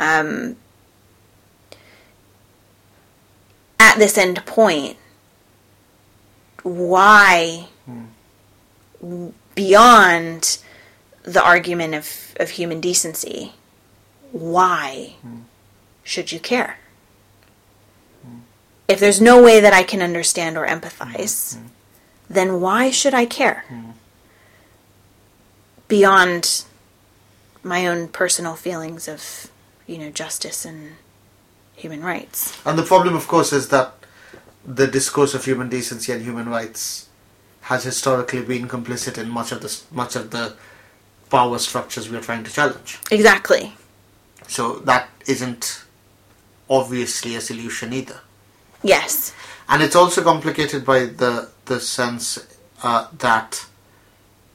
Um, 0.00 0.56
at 3.80 3.98
this 3.98 4.18
end 4.18 4.44
point 4.44 4.96
why 6.62 7.66
hmm. 7.86 9.28
beyond 9.54 10.58
the 11.22 11.42
argument 11.42 11.94
of, 11.94 12.34
of 12.38 12.50
human 12.50 12.80
decency 12.80 13.52
why 14.32 15.14
hmm. 15.22 15.40
should 16.02 16.32
you 16.32 16.38
care? 16.38 16.78
If 18.88 19.00
there's 19.00 19.20
no 19.20 19.42
way 19.42 19.60
that 19.60 19.72
i 19.72 19.82
can 19.82 20.02
understand 20.02 20.56
or 20.56 20.66
empathize 20.66 21.58
then 22.28 22.60
why 22.60 22.90
should 22.90 23.14
i 23.14 23.24
care 23.24 23.64
beyond 25.88 26.64
my 27.62 27.86
own 27.86 28.08
personal 28.08 28.54
feelings 28.54 29.08
of 29.08 29.50
you 29.86 29.98
know 29.98 30.10
justice 30.10 30.64
and 30.64 30.92
human 31.74 32.02
rights 32.02 32.56
And 32.66 32.78
the 32.78 32.82
problem, 32.82 33.14
of 33.14 33.26
course, 33.28 33.52
is 33.52 33.68
that 33.68 33.92
the 34.66 34.86
discourse 34.86 35.34
of 35.34 35.44
human 35.44 35.68
decency 35.68 36.12
and 36.12 36.22
human 36.22 36.48
rights 36.48 37.08
has 37.62 37.84
historically 37.84 38.42
been 38.42 38.68
complicit 38.68 39.18
in 39.18 39.28
much 39.30 39.52
of 39.52 39.60
the 39.62 39.80
much 39.90 40.16
of 40.16 40.30
the 40.30 40.54
power 41.30 41.58
structures 41.58 42.08
we 42.08 42.16
are 42.16 42.20
trying 42.22 42.44
to 42.44 42.50
challenge. 42.52 42.98
exactly 43.10 43.74
So 44.46 44.76
that 44.90 45.08
isn't 45.26 45.84
obviously 46.70 47.36
a 47.36 47.40
solution 47.40 47.92
either. 47.92 48.20
yes 48.82 49.32
And 49.68 49.82
it's 49.82 49.96
also 49.96 50.22
complicated 50.22 50.84
by 50.84 51.00
the 51.22 51.48
the 51.66 51.78
sense 51.80 52.26
uh, 52.82 53.06
that 53.18 53.66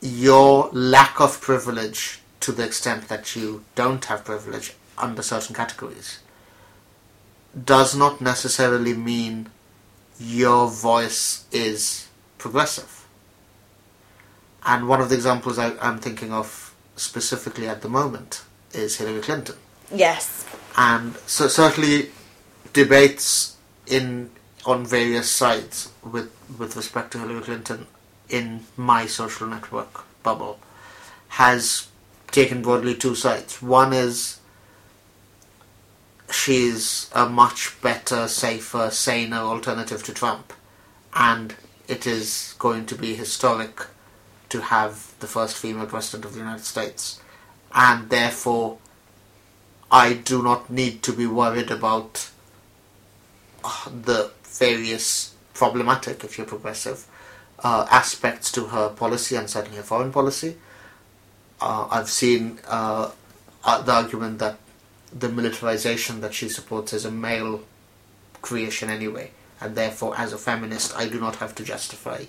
your 0.04 0.70
lack 0.72 1.20
of 1.22 1.40
privilege, 1.42 2.20
to 2.42 2.52
the 2.52 2.66
extent 2.66 3.08
that 3.08 3.36
you 3.36 3.64
don't 3.76 4.04
have 4.06 4.26
privilege 4.26 4.74
under 4.98 5.22
certain 5.24 5.56
categories, 5.56 6.20
does 7.66 7.96
not 7.96 8.20
necessarily 8.22 8.94
mean 8.94 9.50
your 10.20 10.70
voice 10.70 11.46
is 11.52 12.08
progressive. 12.38 13.08
And 14.66 14.88
one 14.88 15.02
of 15.02 15.10
the 15.10 15.16
examples 15.16 15.58
I, 15.58 15.76
I'm 15.82 16.00
thinking 16.00 16.32
of 16.32 16.76
specifically 16.96 17.68
at 17.68 17.82
the 17.82 17.90
moment 17.90 18.44
is 18.74 18.98
Hillary 18.98 19.22
Clinton 19.22 19.56
yes 19.94 20.46
and 20.78 21.16
so 21.28 21.48
certainly 21.48 22.10
debates 22.74 23.58
in 23.88 24.30
on 24.66 24.86
various 24.86 25.30
sides 25.30 25.92
with 26.04 26.32
with 26.58 26.76
respect 26.76 27.12
to 27.12 27.20
Hillary 27.20 27.42
Clinton 27.42 27.86
in 28.34 28.66
my 28.76 29.06
social 29.06 29.48
network 29.48 30.06
bubble 30.24 30.60
has 31.30 31.88
taken 32.32 32.64
broadly 32.64 32.96
two 32.96 33.14
sides. 33.14 33.62
One 33.62 33.94
is 33.94 34.40
she's 36.32 37.12
a 37.14 37.30
much 37.30 37.80
better, 37.82 38.28
safer, 38.28 38.90
saner 38.90 39.38
alternative 39.38 40.04
to 40.04 40.14
Trump, 40.14 40.52
and 41.14 41.56
it 41.88 42.08
is 42.08 42.56
going 42.58 42.88
to 42.88 42.96
be 42.96 43.14
historic 43.14 43.86
to 44.50 44.62
have 44.62 45.14
the 45.20 45.28
first 45.28 45.56
female 45.56 45.86
president 45.86 46.26
of 46.26 46.34
the 46.34 46.40
United 46.40 46.66
States, 46.66 47.20
and 47.76 48.10
therefore 48.10 48.80
I 49.92 50.14
do 50.14 50.42
not 50.42 50.72
need 50.72 51.04
to 51.04 51.14
be 51.14 51.28
worried 51.28 51.70
about 51.70 52.32
uh, 53.64 53.90
the 53.90 54.32
various 54.44 55.36
problematic, 55.54 56.24
if 56.24 56.38
you're 56.38 56.48
progressive, 56.48 57.06
uh, 57.64 57.88
aspects 57.90 58.52
to 58.52 58.66
her 58.68 58.90
policy 58.90 59.36
and 59.36 59.50
certainly 59.50 59.78
her 59.78 59.84
foreign 59.84 60.12
policy. 60.12 60.58
Uh, 61.62 61.88
I've 61.90 62.10
seen 62.10 62.60
uh, 62.68 63.12
uh, 63.64 63.82
the 63.82 63.94
argument 63.94 64.40
that 64.40 64.58
the 65.18 65.30
militarization 65.30 66.22
that 66.22 66.34
she 66.34 66.50
supports 66.50 66.92
is 66.92 67.06
a 67.06 67.12
male 67.12 67.64
creation 68.42 68.90
anyway, 68.90 69.32
and 69.62 69.76
therefore, 69.76 70.16
as 70.18 70.34
a 70.34 70.38
feminist, 70.38 70.96
I 70.98 71.08
do 71.08 71.20
not 71.20 71.38
have 71.38 71.56
to 71.56 71.64
justify 71.64 72.26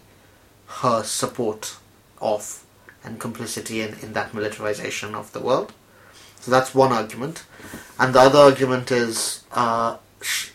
her 0.67 1.03
support 1.03 1.77
of 2.21 2.65
and 3.03 3.21
complicity 3.21 3.83
in, 3.83 3.95
in 4.01 4.15
that 4.15 4.33
militarization 4.33 5.15
of 5.15 5.33
the 5.33 5.41
world. 5.41 5.73
So 6.41 6.51
that's 6.51 6.75
one 6.75 6.93
argument. 6.93 7.45
And 7.99 8.15
the 8.15 8.21
other 8.21 8.39
argument 8.39 8.91
is 8.91 9.45
uh, 9.53 9.99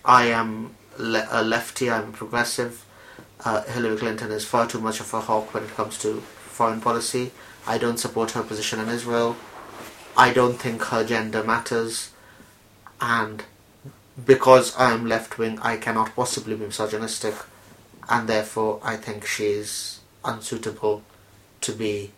I 0.04 0.26
am 0.26 0.76
le- 0.98 1.28
a 1.32 1.44
lefty, 1.44 1.92
I'm 1.92 2.12
progressive. 2.12 2.86
Uh, 3.46 3.64
Hillary 3.64 3.98
Clinton 3.98 4.32
is 4.32 4.46
far 4.46 4.68
too 4.68 4.82
much 4.82 5.00
of 5.00 5.14
a 5.14 5.22
hawk 5.22 5.54
when 5.54 5.64
it 5.64 5.76
comes 5.76 5.98
to 6.00 6.22
foreign 6.22 6.82
policy. 6.82 7.32
I 7.66 7.78
don't 7.78 7.98
support 7.98 8.32
her 8.32 8.44
position 8.44 8.80
in 8.80 8.90
Israel. 8.90 9.36
I 10.18 10.34
don't 10.34 10.60
think 10.60 10.82
her 10.86 11.04
gender 11.04 11.44
matters. 11.44 12.12
And 13.00 13.44
because 14.26 14.76
I 14.76 14.92
am 14.92 15.06
left 15.06 15.38
wing, 15.38 15.60
I 15.62 15.78
cannot 15.78 16.16
possibly 16.16 16.56
be 16.56 16.66
misogynistic. 16.66 17.36
And 18.10 18.28
therefore, 18.28 18.80
I 18.84 18.98
think 18.98 19.26
she's 19.26 20.00
unsuitable 20.26 21.04
to 21.62 21.72
be 21.72 22.12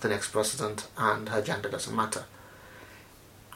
the 0.00 0.08
next 0.08 0.32
president, 0.32 0.88
and 0.96 1.28
her 1.28 1.42
gender 1.42 1.68
doesn't 1.68 1.94
matter 1.94 2.24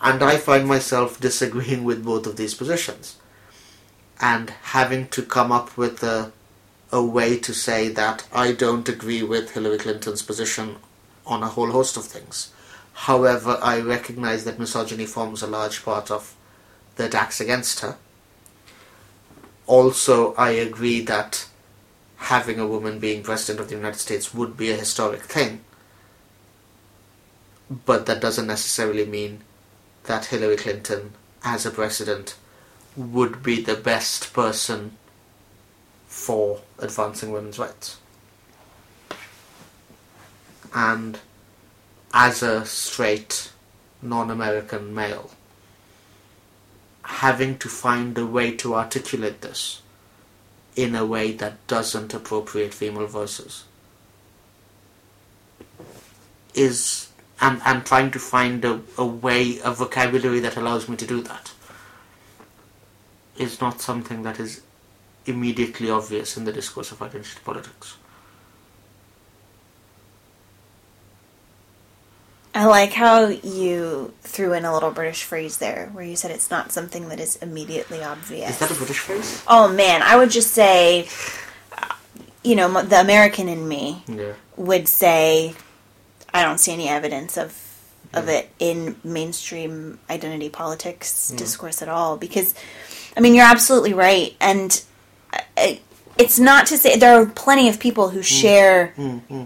and 0.01 0.23
I 0.23 0.37
find 0.37 0.67
myself 0.67 1.21
disagreeing 1.21 1.85
with 1.85 2.05
both 2.05 2.27
of 2.27 2.37
these 2.37 2.55
positions 2.55 3.17
and 4.21 4.51
having 4.51 5.09
to 5.09 5.23
come 5.23 5.53
up 5.53 5.77
with 5.77 6.03
a, 6.03 6.33
a 6.93 7.03
way 7.03 7.39
to 7.39 7.53
say 7.53 7.89
that 7.89 8.27
I 8.33 8.53
don't 8.53 8.89
agree 8.89 9.23
with 9.23 9.53
Hillary 9.53 9.79
Clinton's 9.79 10.23
position 10.23 10.77
on 11.27 11.43
a 11.43 11.49
whole 11.49 11.73
host 11.73 11.97
of 11.97 12.05
things. 12.05 12.53
However, 12.93 13.59
I 13.63 13.81
recognize 13.81 14.45
that 14.45 14.59
misogyny 14.59 15.07
forms 15.07 15.43
a 15.43 15.47
large 15.47 15.85
part 15.85 16.11
of 16.11 16.35
the 16.97 17.07
attacks 17.07 17.41
against 17.41 17.81
her. 17.81 17.97
Also, 19.67 20.35
I 20.35 20.51
agree 20.51 21.01
that 21.03 21.49
having 22.17 22.59
a 22.59 22.67
woman 22.67 22.99
being 22.99 23.23
president 23.23 23.61
of 23.61 23.69
the 23.69 23.77
United 23.77 23.99
States 23.99 24.33
would 24.33 24.57
be 24.57 24.71
a 24.71 24.77
historic 24.77 25.23
thing, 25.23 25.61
but 27.85 28.07
that 28.07 28.21
doesn't 28.21 28.47
necessarily 28.47 29.05
mean 29.05 29.43
that 30.05 30.27
Hillary 30.27 30.57
Clinton, 30.57 31.13
as 31.45 31.67
a 31.67 31.71
president, 31.71 32.37
would 32.97 33.43
be 33.43 33.61
the 33.61 33.75
best 33.75 34.33
person 34.33 34.97
for 36.17 36.63
advancing 36.79 37.31
women's 37.31 37.59
rights. 37.59 37.99
And 40.75 41.19
as 42.13 42.43
a 42.43 42.65
straight 42.65 43.53
non 44.01 44.31
American 44.31 44.95
male, 44.95 45.31
having 47.03 47.59
to 47.59 47.69
find 47.69 48.17
a 48.17 48.27
way 48.27 48.57
to 48.57 48.75
articulate 48.75 49.43
this 49.43 49.83
in 50.75 50.95
a 50.95 51.05
way 51.05 51.33
that 51.33 51.65
doesn't 51.67 52.15
appropriate 52.15 52.73
female 52.73 53.07
voices 53.07 53.65
is 56.55 57.09
and 57.41 57.61
and 57.67 57.85
trying 57.85 58.11
to 58.11 58.19
find 58.19 58.65
a, 58.65 58.81
a 58.97 59.05
way 59.05 59.59
a 59.63 59.71
vocabulary 59.71 60.41
that 60.41 60.57
allows 60.57 60.89
me 60.89 60.97
to 60.97 61.07
do 61.07 61.21
that 61.23 61.53
is 63.37 63.61
not 63.61 63.81
something 63.83 64.23
that 64.23 64.41
is 64.41 64.63
immediately 65.27 65.91
obvious 65.91 66.37
in 66.37 66.45
the 66.45 66.53
discourse 66.53 66.93
of 66.93 67.03
identity 67.03 67.39
politics. 67.45 67.97
I 72.55 72.65
like 72.65 72.93
how 72.95 73.27
you 73.27 74.15
threw 74.23 74.55
in 74.55 74.65
a 74.65 74.73
little 74.73 74.91
British 74.91 75.25
phrase 75.25 75.59
there, 75.59 75.91
where 75.93 76.05
you 76.05 76.17
said 76.17 76.31
it's 76.31 76.51
not 76.51 76.73
something 76.73 77.11
that 77.11 77.21
is 77.21 77.37
immediately 77.37 78.03
obvious. 78.03 78.51
Is 78.51 78.59
that 78.61 78.71
a 78.71 78.75
British 78.75 79.01
phrase? 79.01 79.43
Oh 79.47 79.69
man, 79.69 80.01
I 80.03 80.17
would 80.17 80.31
just 80.31 80.53
say, 80.53 81.07
you 82.43 82.57
know, 82.57 82.83
the 82.83 82.99
American 82.99 83.49
in 83.51 83.69
me 83.69 84.03
Yeah. 84.09 84.33
would 84.57 84.89
say, 84.89 85.55
I 86.33 86.43
don't 86.43 86.59
see 86.59 86.73
any 86.73 86.89
evidence 86.89 87.37
of 87.37 87.63
of 88.15 88.29
it 88.29 88.49
in 88.59 88.97
mainstream 89.05 89.99
identity 90.09 90.49
politics 90.49 91.29
discourse 91.37 91.83
at 91.83 91.89
all. 91.89 92.17
Because, 92.17 92.55
I 93.15 93.21
mean, 93.21 93.35
you're 93.35 93.45
absolutely 93.45 93.93
right, 93.93 94.35
and 94.41 94.83
it's 96.19 96.39
not 96.39 96.67
to 96.67 96.79
say 96.79 96.97
there 96.97 97.21
are 97.21 97.27
plenty 97.27 97.69
of 97.69 97.79
people 97.79 98.11
who 98.11 98.21
mm. 98.21 98.25
share 98.25 98.95
Mm-hmm. 98.97 99.45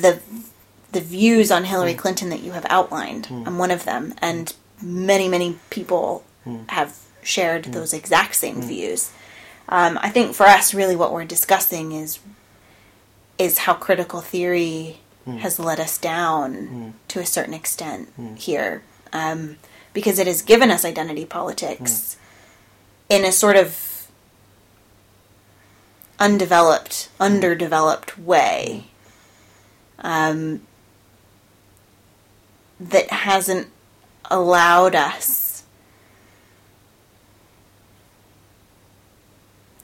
the 0.00 0.20
the 0.92 1.00
views 1.00 1.50
on 1.50 1.64
Hillary 1.64 1.94
mm. 1.94 1.98
Clinton 1.98 2.30
that 2.30 2.42
you 2.42 2.52
have 2.52 2.66
outlined. 2.68 3.28
I'm 3.30 3.58
one 3.58 3.70
of 3.70 3.84
them, 3.84 4.14
and 4.18 4.54
many 4.82 5.28
many 5.28 5.58
people 5.70 6.24
have 6.68 6.98
shared 7.22 7.66
those 7.66 7.92
exact 7.92 8.34
same 8.34 8.62
views. 8.62 9.12
Um, 9.68 9.98
I 10.02 10.08
think 10.08 10.34
for 10.34 10.46
us, 10.46 10.74
really, 10.74 10.96
what 10.96 11.12
we're 11.12 11.24
discussing 11.24 11.92
is 11.92 12.18
is 13.38 13.58
how 13.58 13.74
critical 13.74 14.20
theory 14.20 14.98
has 15.38 15.58
let 15.60 15.78
us 15.78 15.96
down 15.96 16.94
to 17.08 17.20
a 17.20 17.26
certain 17.26 17.54
extent 17.54 18.08
here, 18.36 18.82
um, 19.12 19.58
because 19.92 20.18
it 20.18 20.26
has 20.26 20.42
given 20.42 20.70
us 20.70 20.84
identity 20.84 21.24
politics 21.24 22.16
in 23.08 23.24
a 23.24 23.30
sort 23.30 23.56
of 23.56 23.68
undeveloped, 26.20 27.08
hmm. 27.16 27.22
underdeveloped 27.22 28.18
way. 28.18 28.84
Hmm. 29.98 30.06
Um, 30.06 30.60
that 32.78 33.10
hasn't 33.10 33.68
allowed 34.30 34.94
us 34.94 35.64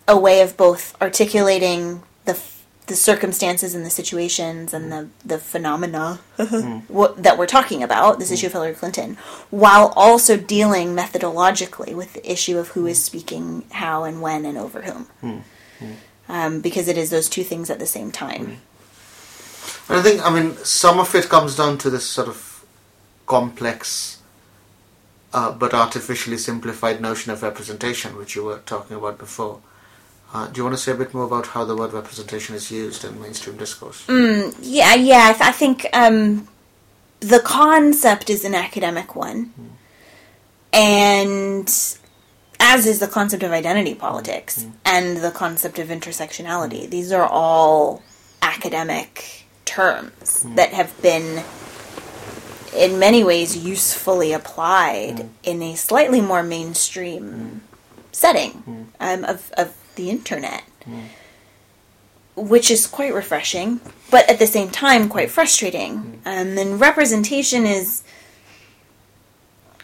a 0.08 0.18
way 0.18 0.40
of 0.40 0.56
both 0.56 1.00
articulating 1.02 2.02
the 2.24 2.32
f- 2.32 2.64
the 2.86 2.94
circumstances 2.94 3.74
and 3.74 3.84
the 3.84 3.90
situations 3.90 4.72
and 4.72 4.84
hmm. 4.84 4.90
the 4.90 5.08
the 5.26 5.38
phenomena 5.38 6.20
what, 6.88 7.22
that 7.22 7.36
we're 7.36 7.46
talking 7.46 7.82
about 7.82 8.18
this 8.18 8.30
issue 8.30 8.46
of 8.46 8.52
Hillary 8.52 8.72
Clinton 8.72 9.18
while 9.50 9.92
also 9.94 10.38
dealing 10.38 10.94
methodologically 10.96 11.94
with 11.94 12.14
the 12.14 12.32
issue 12.32 12.56
of 12.56 12.68
who 12.68 12.86
is 12.86 13.02
speaking 13.02 13.64
how 13.72 14.04
and 14.04 14.22
when 14.22 14.46
and 14.46 14.56
over 14.56 14.82
whom 14.82 15.06
um, 16.28 16.60
because 16.60 16.88
it 16.88 16.98
is 16.98 17.10
those 17.10 17.28
two 17.28 17.44
things 17.44 17.70
at 17.70 17.78
the 17.78 17.86
same 17.86 18.10
time 18.10 18.58
And 19.88 19.98
I 19.98 20.02
think, 20.02 20.24
I 20.24 20.30
mean, 20.30 20.56
some 20.64 20.98
of 20.98 21.14
it 21.14 21.28
comes 21.28 21.56
down 21.56 21.78
to 21.78 21.90
this 21.90 22.04
sort 22.04 22.28
of 22.28 22.64
complex 23.26 24.18
uh, 25.32 25.52
but 25.52 25.74
artificially 25.74 26.38
simplified 26.38 27.00
notion 27.00 27.30
of 27.32 27.42
representation, 27.42 28.16
which 28.16 28.34
you 28.34 28.44
were 28.44 28.58
talking 28.66 28.96
about 28.96 29.18
before. 29.18 29.60
Uh, 30.32 30.46
do 30.48 30.58
you 30.58 30.64
want 30.64 30.74
to 30.76 30.82
say 30.82 30.92
a 30.92 30.94
bit 30.94 31.14
more 31.14 31.24
about 31.24 31.48
how 31.48 31.64
the 31.64 31.76
word 31.76 31.92
representation 31.92 32.54
is 32.56 32.70
used 32.70 33.04
in 33.04 33.20
mainstream 33.20 33.56
discourse? 33.56 34.04
Yeah, 34.60 34.94
yeah. 34.94 35.28
I, 35.28 35.32
th- 35.32 35.42
I 35.48 35.52
think 35.52 35.86
um, 35.92 36.48
the 37.20 37.40
concept 37.40 38.30
is 38.30 38.44
an 38.44 38.54
academic 38.54 39.14
one, 39.14 39.52
and 40.72 41.68
as 42.68 42.84
is 42.84 42.98
the 42.98 43.06
concept 43.06 43.44
of 43.44 43.52
identity 43.52 43.94
politics 43.94 44.54
mm-hmm. 44.58 44.72
and 44.84 45.18
the 45.18 45.30
concept 45.30 45.78
of 45.78 45.86
intersectionality. 45.88 46.82
Mm-hmm. 46.82 46.90
These 46.90 47.12
are 47.12 47.24
all 47.24 48.02
academic 48.42 49.44
terms 49.64 50.12
mm-hmm. 50.12 50.56
that 50.56 50.70
have 50.70 50.90
been, 51.00 51.44
in 52.74 52.98
many 52.98 53.22
ways, 53.22 53.56
usefully 53.56 54.32
applied 54.32 55.28
in 55.44 55.62
a 55.62 55.76
slightly 55.76 56.20
more 56.20 56.42
mainstream 56.42 57.62
setting 58.10 58.90
um, 58.98 59.24
of 59.24 59.52
of 59.56 59.68
the 59.94 60.10
internet. 60.10 60.64
Which 62.34 62.70
is 62.70 62.86
quite 62.86 63.14
refreshing, 63.14 63.80
but 64.10 64.28
at 64.28 64.38
the 64.38 64.46
same 64.46 64.70
time 64.70 65.08
quite 65.08 65.30
frustrating. 65.30 66.20
Um, 66.26 66.58
and 66.58 66.78
representation 66.78 67.64
is 67.64 68.02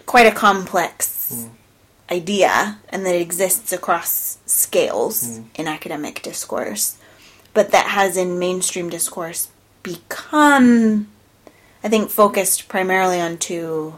quite 0.05 0.27
a 0.27 0.33
complex 0.33 1.49
idea, 2.12 2.79
and 2.90 3.07
that 3.07 3.14
it 3.14 3.22
exists 3.22 3.72
across 3.72 4.38
scales 4.46 5.38
hmm. 5.38 5.44
in 5.55 5.66
academic 5.66 6.22
discourse, 6.22 6.98
but 7.55 7.72
that 7.72 7.87
has 7.87 8.16
in 8.16 8.38
mainstream 8.38 8.90
discourse 8.90 9.48
become, 9.83 11.09
I 11.83 11.88
think, 11.88 12.11
focused 12.11 12.68
primarily 12.68 13.20
on 13.20 13.38
two 13.38 13.94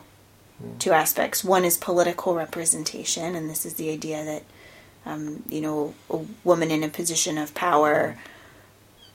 hmm. 0.59 0.79
two 0.79 0.93
aspects. 0.93 1.45
One 1.45 1.65
is 1.65 1.77
political 1.77 2.35
representation, 2.35 3.35
and 3.35 3.51
this 3.51 3.67
is 3.67 3.75
the 3.75 3.91
idea 3.91 4.25
that 4.25 4.43
um, 5.05 5.43
you 5.49 5.61
know 5.61 5.95
a 6.09 6.21
woman 6.45 6.71
in 6.71 6.85
a 6.85 6.89
position 6.89 7.37
of 7.37 7.55
power 7.55 8.13
hmm. 8.13 8.19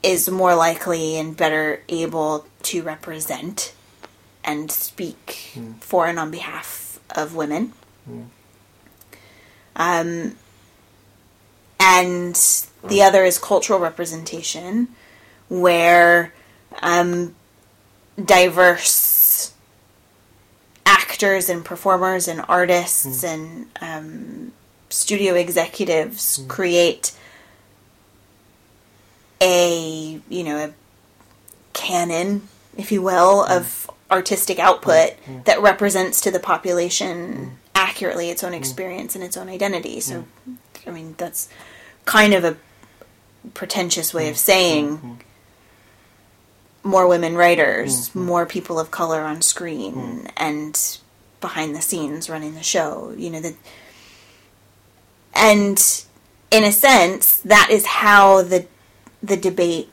is 0.04 0.30
more 0.30 0.56
likely 0.56 1.18
and 1.18 1.36
better 1.36 1.82
able 1.88 2.46
to 2.64 2.84
represent 2.84 3.74
and 4.44 4.72
speak 4.72 5.58
for 5.80 6.08
and 6.08 6.20
on 6.20 6.32
behalf 6.32 7.00
of 7.16 7.36
women. 7.36 7.74
Um, 9.80 10.36
and 11.80 12.36
the 12.84 12.98
hmm. 12.98 13.02
other 13.02 13.24
is 13.24 13.40
cultural 13.40 13.80
representation, 13.80 14.90
where 15.48 16.34
um, 16.82 17.34
diverse 18.24 19.54
actors 20.86 21.50
and 21.50 21.64
performers 21.64 22.28
and 22.28 22.44
artists 22.50 23.22
hmm. 23.22 23.28
and 23.28 23.68
um, 23.82 24.52
studio 24.90 25.34
executives 25.34 26.38
hmm. 26.38 26.48
create 26.48 27.14
a 29.42 30.20
you 30.28 30.44
know 30.44 30.58
a 30.58 30.74
canon, 31.72 32.50
if 32.78 32.92
you 32.92 33.02
will, 33.02 33.46
of 33.46 33.90
artistic 34.12 34.60
output 34.60 35.12
that 35.46 35.62
represents 35.62 36.20
to 36.20 36.32
the 36.32 36.40
population 36.40 37.58
accurately 37.90 38.30
its 38.30 38.44
own 38.44 38.52
mm. 38.52 38.58
experience 38.58 39.16
and 39.16 39.24
its 39.24 39.36
own 39.36 39.50
identity. 39.50 40.00
So, 40.00 40.26
mm. 40.48 40.58
I 40.86 40.92
mean, 40.92 41.16
that's 41.18 41.50
kind 42.06 42.34
of 42.34 42.44
a 42.44 42.58
pretentious 43.54 44.14
way 44.14 44.30
of 44.30 44.36
mm. 44.36 44.40
saying 44.40 45.20
more 46.84 47.08
women 47.08 47.36
writers, 47.36 48.14
more 48.16 48.46
people 48.46 48.80
of 48.80 48.90
color 48.92 49.22
on 49.22 49.42
screen, 49.42 50.28
and 50.38 51.00
behind 51.42 51.76
the 51.76 51.82
scenes 51.82 52.30
running 52.30 52.56
the 52.56 52.64
show. 52.64 53.14
You 53.18 53.30
know 53.32 53.42
that, 53.42 53.56
and 55.34 56.06
in 56.52 56.64
a 56.64 56.72
sense, 56.72 57.38
that 57.42 57.70
is 57.70 57.86
how 57.86 58.42
the 58.42 58.66
the 59.22 59.38
debate. 59.38 59.90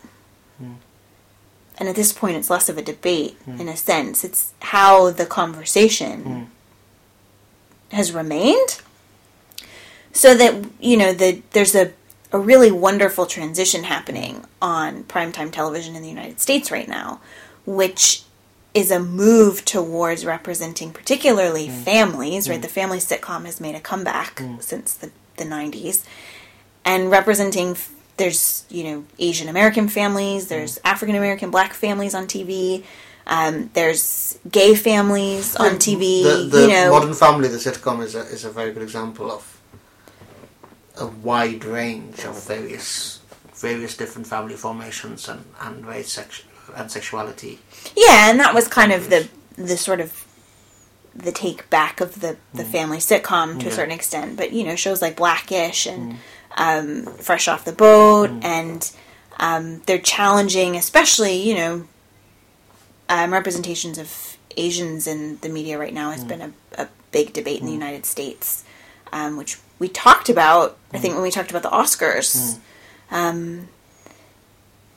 And 1.79 1.91
at 1.91 1.95
this 1.95 2.11
point, 2.11 2.39
it's 2.39 2.49
less 2.49 2.71
of 2.71 2.79
a 2.79 2.83
debate. 2.83 3.37
In 3.47 3.69
a 3.69 3.77
sense, 3.77 4.25
it's 4.25 4.55
how 4.61 5.11
the 5.11 5.27
conversation 5.27 6.51
has 7.92 8.12
remained. 8.12 8.81
So 10.12 10.35
that 10.35 10.64
you 10.81 10.96
know 10.96 11.12
that 11.12 11.51
there's 11.53 11.75
a 11.75 11.92
a 12.33 12.38
really 12.38 12.70
wonderful 12.70 13.27
transition 13.27 13.85
happening 13.85 14.44
on 14.61 15.05
primetime 15.05 15.53
television 15.53 15.94
in 15.94 16.03
the 16.03 16.09
United 16.09 16.40
States 16.40 16.70
right 16.70 16.88
now, 16.88 17.20
which 17.64 18.22
is 18.75 18.90
a 18.90 19.01
move 19.01 19.64
towards 19.64 20.27
representing 20.27 20.92
particularly 20.92 21.66
mm. 21.66 21.83
families, 21.83 22.49
right? 22.49 22.59
Mm. 22.59 22.62
The 22.62 22.68
family 22.68 22.99
sitcom 22.99 23.46
has 23.46 23.59
made 23.59 23.75
a 23.75 23.81
comeback 23.81 24.37
mm. 24.37 24.62
since 24.62 24.92
the, 24.92 25.11
the 25.38 25.44
90s. 25.44 26.05
And 26.85 27.11
representing, 27.11 27.70
f- 27.70 27.90
there's, 28.18 28.66
you 28.68 28.85
know, 28.85 29.05
Asian 29.18 29.49
American 29.49 29.88
families, 29.88 30.49
there's 30.49 30.79
African 30.85 31.16
American 31.16 31.51
black 31.51 31.72
families 31.72 32.14
on 32.14 32.27
TV. 32.27 32.85
Um, 33.27 33.71
there's 33.75 34.39
gay 34.51 34.75
families 34.75 35.57
on 35.57 35.73
TV. 35.77 36.23
The, 36.23 36.49
the 36.49 36.62
you 36.62 36.69
know, 36.69 36.91
Modern 36.91 37.15
Family, 37.15 37.49
the 37.49 37.57
sitcom, 37.57 38.03
is 38.03 38.15
a, 38.15 38.21
is 38.21 38.45
a 38.45 38.51
very 38.51 38.73
good 38.73 38.83
example 38.83 39.31
of 39.31 39.61
a 40.99 41.07
wide 41.07 41.65
range 41.65 42.25
of 42.25 42.43
various 42.47 43.21
various 43.55 43.97
different 43.97 44.27
family 44.27 44.55
formations 44.55 45.29
and 45.29 45.45
and 45.61 45.87
race 45.87 46.12
sex, 46.12 46.45
and 46.77 46.91
sexuality. 46.91 47.59
Yeah, 47.97 48.31
and 48.31 48.39
that 48.39 48.55
was 48.55 48.69
kind 48.69 48.93
of 48.93 49.11
the 49.11 49.29
the 49.57 49.77
sort 49.77 50.01
of 50.01 50.25
the 51.15 51.33
take 51.33 51.69
back 51.71 52.01
of 52.01 52.21
the 52.21 52.37
the 52.55 52.65
family 52.65 52.99
sitcom 52.99 53.59
to 53.61 53.69
a 53.69 53.73
certain 53.73 53.93
extent. 53.93 54.37
But 54.37 54.53
you 54.53 54.65
know, 54.65 54.77
shows 54.77 55.03
like 55.03 55.17
Blackish 55.17 55.87
and 55.87 56.17
um, 56.57 57.07
Fresh 57.17 57.49
Off 57.49 57.65
the 57.65 57.73
Boat, 57.73 58.31
and 58.43 58.91
um, 59.39 59.81
they're 59.87 59.99
challenging, 59.99 60.77
especially 60.77 61.37
you 61.37 61.55
know, 61.55 61.89
um, 63.09 63.33
representations 63.33 63.99
of 63.99 64.37
Asians 64.57 65.07
in 65.07 65.38
the 65.38 65.49
media 65.49 65.79
right 65.79 65.95
now 65.95 66.11
has 66.11 66.23
hmm. 66.23 66.29
been 66.29 66.40
a, 66.42 66.53
a 66.79 66.88
big 67.12 67.33
debate 67.33 67.61
in 67.61 67.66
the 67.66 67.73
hmm. 67.73 67.81
United 67.81 68.07
States, 68.07 68.64
um, 69.12 69.37
which 69.37 69.59
we 69.79 69.88
talked 69.88 70.29
about. 70.29 70.77
I 70.92 70.99
think 70.99 71.12
hmm. 71.12 71.19
when 71.19 71.23
we 71.23 71.31
talked 71.31 71.51
about 71.51 71.62
the 71.62 71.71
Oscars. 71.71 72.59
Um, 73.11 73.69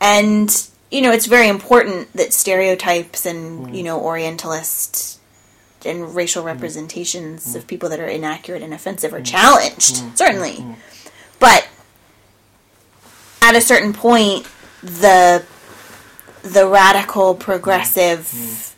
and 0.02 0.68
you 0.90 1.02
know 1.02 1.12
it's 1.12 1.26
very 1.26 1.48
important 1.48 2.12
that 2.14 2.34
stereotypes 2.34 3.26
and 3.26 3.76
you 3.76 3.84
know 3.84 4.00
orientalist 4.00 5.20
and 5.86 6.14
racial 6.16 6.44
representations 6.44 7.56
of 7.56 7.66
people 7.66 7.90
that 7.90 8.00
are 8.00 8.08
inaccurate 8.08 8.62
and 8.62 8.74
offensive 8.74 9.14
are 9.14 9.22
challenged 9.22 10.18
certainly. 10.18 10.66
But 11.40 11.68
at 13.42 13.56
a 13.56 13.62
certain 13.62 13.94
point 13.94 14.48
the 14.82 15.46
the 16.44 16.68
radical 16.68 17.36
progressive 17.36 18.76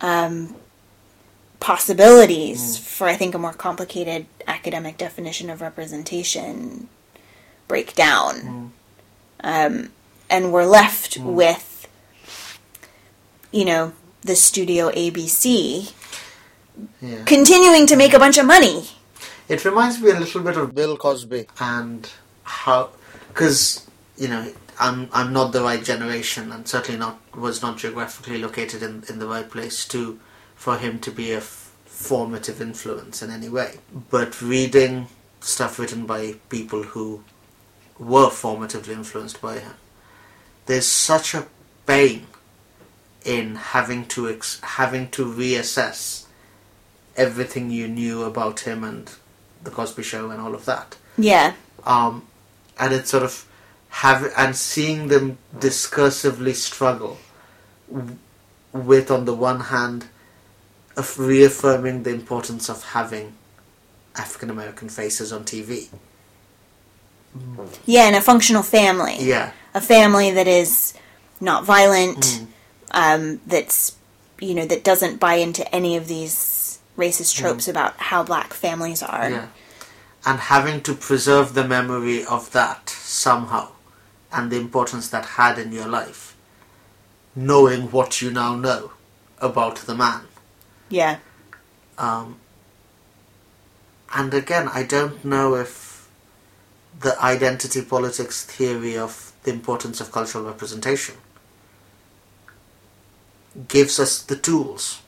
um, 0.00 0.54
possibilities 1.60 2.76
for 2.78 3.06
i 3.08 3.14
think 3.16 3.34
a 3.34 3.38
more 3.38 3.52
complicated 3.52 4.26
academic 4.46 4.96
definition 4.96 5.50
of 5.50 5.60
representation 5.60 6.88
break 7.66 7.94
down 7.94 8.72
um, 9.42 9.90
and 10.30 10.52
we're 10.52 10.64
left 10.66 11.18
with 11.18 11.88
you 13.50 13.64
know 13.64 13.92
the 14.22 14.36
studio 14.36 14.90
abc 14.90 15.92
Yeah. 17.00 17.24
continuing 17.24 17.86
to 17.86 17.96
make 17.96 18.12
a 18.12 18.18
bunch 18.18 18.36
of 18.36 18.44
money. 18.46 18.84
It 19.48 19.64
reminds 19.64 19.98
me 20.02 20.10
a 20.10 20.18
little 20.20 20.42
bit 20.42 20.56
of 20.58 20.74
Bill 20.74 20.96
Cosby. 20.98 21.46
and 21.58 22.06
how, 22.42 22.90
because 23.28 23.86
you 24.18 24.28
know, 24.28 24.42
I'm 24.78 25.08
I'm 25.12 25.32
not 25.32 25.52
the 25.52 25.62
right 25.62 25.82
generation, 25.82 26.52
and 26.52 26.66
certainly 26.68 26.98
not 26.98 27.18
was 27.34 27.62
not 27.62 27.78
geographically 27.78 28.38
located 28.38 28.82
in 28.82 29.04
in 29.08 29.18
the 29.18 29.26
right 29.26 29.48
place 29.50 29.86
to 29.88 30.18
for 30.54 30.78
him 30.78 30.98
to 31.00 31.10
be 31.10 31.32
a 31.32 31.38
f- 31.38 31.72
formative 31.84 32.60
influence 32.60 33.22
in 33.22 33.30
any 33.30 33.48
way. 33.48 33.78
But 34.10 34.40
reading 34.42 35.08
stuff 35.40 35.78
written 35.78 36.06
by 36.06 36.34
people 36.48 36.82
who 36.82 37.22
were 37.98 38.28
formatively 38.28 38.90
influenced 38.92 39.40
by 39.40 39.58
him, 39.58 39.74
there's 40.66 40.86
such 40.86 41.34
a 41.34 41.46
pain 41.86 42.26
in 43.24 43.56
having 43.56 44.06
to 44.06 44.28
ex- 44.28 44.60
having 44.62 45.08
to 45.10 45.24
reassess 45.24 46.24
everything 47.16 47.70
you 47.70 47.88
knew 47.88 48.22
about 48.24 48.60
him 48.60 48.84
and 48.84 49.10
the 49.62 49.70
Cosby 49.70 50.02
Show 50.02 50.30
and 50.30 50.40
all 50.40 50.54
of 50.54 50.64
that. 50.66 50.96
yeah 51.16 51.54
Um, 51.84 52.26
and 52.78 52.92
it's 52.92 53.10
sort 53.10 53.22
of 53.22 53.45
have 54.02 54.30
and 54.36 54.54
seeing 54.54 55.08
them 55.08 55.38
discursively 55.58 56.54
struggle 56.54 57.16
with, 58.72 59.10
on 59.10 59.24
the 59.24 59.34
one 59.34 59.60
hand, 59.60 60.06
of 60.96 61.18
reaffirming 61.18 62.02
the 62.02 62.10
importance 62.10 62.68
of 62.68 62.82
having 62.98 63.32
African 64.16 64.50
American 64.50 64.88
faces 64.88 65.32
on 65.32 65.44
TV. 65.44 65.88
yeah 67.84 68.08
in 68.08 68.14
a 68.14 68.20
functional 68.20 68.62
family 68.62 69.16
Yeah, 69.20 69.52
a 69.74 69.80
family 69.80 70.30
that 70.30 70.48
is 70.48 70.94
not 71.40 71.64
violent 71.64 72.18
Mm. 72.24 72.46
um, 73.02 73.40
that's 73.46 73.96
you 74.40 74.54
know 74.54 74.66
that 74.66 74.82
doesn't 74.84 75.20
buy 75.20 75.34
into 75.34 75.62
any 75.74 75.96
of 75.96 76.08
these 76.08 76.78
racist 76.96 77.36
tropes 77.36 77.68
about 77.68 77.92
how 78.10 78.22
black 78.22 78.54
families 78.54 79.02
are 79.02 79.24
Mm. 79.28 79.30
yeah, 79.32 79.46
and 80.24 80.38
having 80.40 80.80
to 80.82 80.94
preserve 80.94 81.52
the 81.54 81.64
memory 81.76 82.24
of 82.24 82.50
that 82.52 82.88
somehow, 82.88 83.68
and 84.36 84.52
the 84.52 84.58
importance 84.58 85.08
that 85.08 85.24
had 85.24 85.58
in 85.58 85.72
your 85.72 85.88
life, 85.88 86.36
knowing 87.34 87.90
what 87.90 88.20
you 88.22 88.30
now 88.30 88.54
know 88.54 88.92
about 89.40 89.76
the 89.88 89.94
man. 89.94 90.22
yeah 90.88 91.18
Um, 91.98 92.36
and 94.14 94.32
again, 94.34 94.68
I 94.72 94.82
don't 94.82 95.24
know 95.24 95.54
if 95.54 96.08
the 97.00 97.20
identity 97.22 97.82
politics 97.82 98.44
theory 98.44 98.96
of 98.96 99.32
the 99.44 99.52
importance 99.52 100.00
of 100.00 100.12
cultural 100.12 100.44
representation 100.44 101.16
gives 103.68 103.98
us 103.98 104.22
the 104.22 104.36
tools 104.36 105.00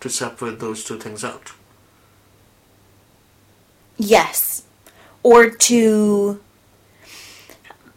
to 0.00 0.08
separate 0.08 0.58
those 0.58 0.84
two 0.84 0.98
things 0.98 1.24
out. 1.24 1.52
Yes. 3.96 4.62
Or 5.22 5.50
to. 5.50 6.40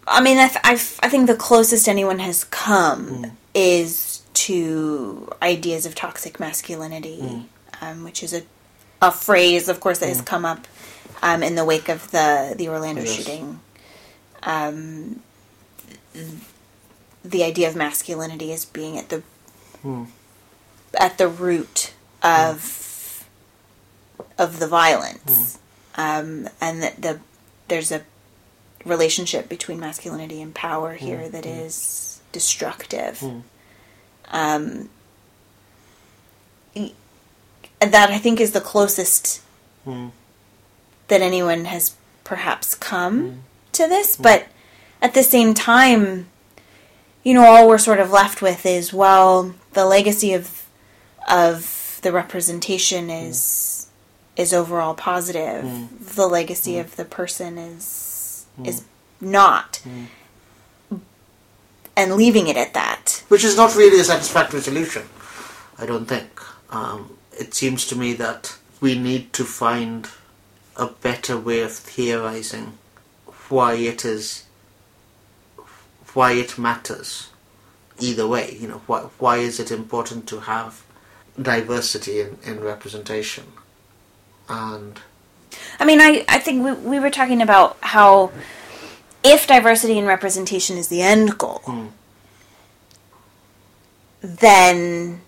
I 0.07 0.21
mean, 0.21 0.37
I, 0.37 0.47
th- 0.47 0.59
I, 0.63 0.73
f- 0.73 0.99
I 1.03 1.09
think 1.09 1.27
the 1.27 1.35
closest 1.35 1.87
anyone 1.87 2.19
has 2.19 2.43
come 2.45 3.33
is 3.53 4.21
to 4.33 5.29
ideas 5.41 5.85
of 5.85 5.95
toxic 5.95 6.39
masculinity, 6.39 7.47
um, 7.81 8.03
which 8.03 8.23
is 8.23 8.33
a, 8.33 8.43
a 9.01 9.11
phrase, 9.11 9.67
of 9.67 9.79
course, 9.79 9.99
that 9.99 10.07
has 10.07 10.21
come 10.21 10.45
up 10.45 10.65
um, 11.21 11.43
in 11.43 11.55
the 11.55 11.65
wake 11.65 11.89
of 11.89 12.09
the, 12.11 12.55
the 12.57 12.69
Orlando 12.69 13.01
Yes. 13.01 13.15
shooting. 13.15 13.59
Um, 14.43 15.21
th- 16.13 16.27
the 17.25 17.43
idea 17.43 17.67
of 17.67 17.75
masculinity 17.75 18.53
as 18.53 18.63
being 18.65 18.97
at 18.97 19.09
the 19.09 19.23
Hmm. 19.81 20.05
at 20.99 21.17
the 21.17 21.27
root 21.27 21.93
of 22.23 23.25
of 24.37 24.59
the 24.59 24.67
violence, 24.67 25.59
um, 25.95 26.47
and 26.61 26.81
that 26.81 27.01
the 27.01 27.19
there's 27.67 27.91
a 27.91 28.03
relationship 28.87 29.49
between 29.49 29.79
masculinity 29.79 30.41
and 30.41 30.53
power 30.53 30.95
mm, 30.95 30.99
here 30.99 31.29
that 31.29 31.43
mm. 31.43 31.65
is 31.65 32.21
destructive. 32.31 33.19
Mm. 33.19 33.41
Um, 34.29 34.89
that 37.79 38.09
I 38.09 38.17
think 38.17 38.39
is 38.39 38.51
the 38.51 38.61
closest 38.61 39.41
Hmm. 39.87 40.07
that 41.07 41.21
anyone 41.21 41.63
has 41.63 41.95
perhaps 42.25 42.75
come 42.75 43.43
to 43.71 43.87
this, 43.87 44.17
but 44.17 44.47
at 45.01 45.13
the 45.13 45.23
same 45.23 45.53
time, 45.53 46.27
you 47.23 47.33
know, 47.33 47.45
all 47.45 47.69
we're 47.69 47.77
sort 47.77 48.01
of 48.01 48.11
left 48.11 48.41
with 48.41 48.65
is 48.65 48.91
well, 48.91 49.55
the 49.71 49.85
legacy 49.85 50.33
of 50.33 50.65
of 51.29 51.99
the 52.01 52.11
representation 52.11 53.09
is 53.09 53.87
is 54.35 54.53
overall 54.53 54.93
positive. 54.93 55.63
The 56.15 56.27
legacy 56.27 56.79
of 56.79 56.97
the 56.97 57.05
person 57.05 57.57
is 57.57 58.06
is 58.63 58.83
not, 59.21 59.81
and 61.95 62.15
leaving 62.15 62.47
it 62.47 62.57
at 62.57 62.73
that. 62.73 63.23
Which 63.27 63.43
is 63.43 63.57
not 63.57 63.75
really 63.75 63.99
a 63.99 64.03
satisfactory 64.03 64.61
solution, 64.61 65.03
I 65.77 65.85
don't 65.85 66.05
think. 66.05 66.41
Um, 66.69 67.17
it 67.37 67.53
seems 67.53 67.85
to 67.87 67.95
me 67.95 68.13
that 68.13 68.57
we 68.81 68.97
need 68.97 69.33
to 69.33 69.43
find 69.43 70.07
a 70.75 70.87
better 70.87 71.37
way 71.37 71.61
of 71.61 71.71
theorizing 71.71 72.77
why 73.49 73.73
it 73.73 74.05
is, 74.05 74.45
why 76.13 76.33
it 76.33 76.57
matters. 76.57 77.29
Either 77.99 78.27
way, 78.27 78.55
you 78.59 78.67
know, 78.67 78.81
why, 78.85 79.01
why 79.17 79.37
is 79.37 79.59
it 79.59 79.71
important 79.71 80.27
to 80.27 80.41
have 80.41 80.83
diversity 81.41 82.19
in, 82.19 82.37
in 82.43 82.59
representation? 82.59 83.45
And 84.47 84.99
I 85.79 85.85
mean, 85.85 86.01
I, 86.01 86.25
I 86.27 86.39
think 86.39 86.63
we, 86.65 86.73
we 86.73 86.99
were 86.99 87.09
talking 87.09 87.41
about 87.41 87.77
how 87.81 88.31
if 89.23 89.47
diversity 89.47 89.97
and 89.97 90.07
representation 90.07 90.77
is 90.77 90.87
the 90.87 91.01
end 91.01 91.37
goal, 91.37 91.61
Mm. 91.65 91.89
then 94.21 95.21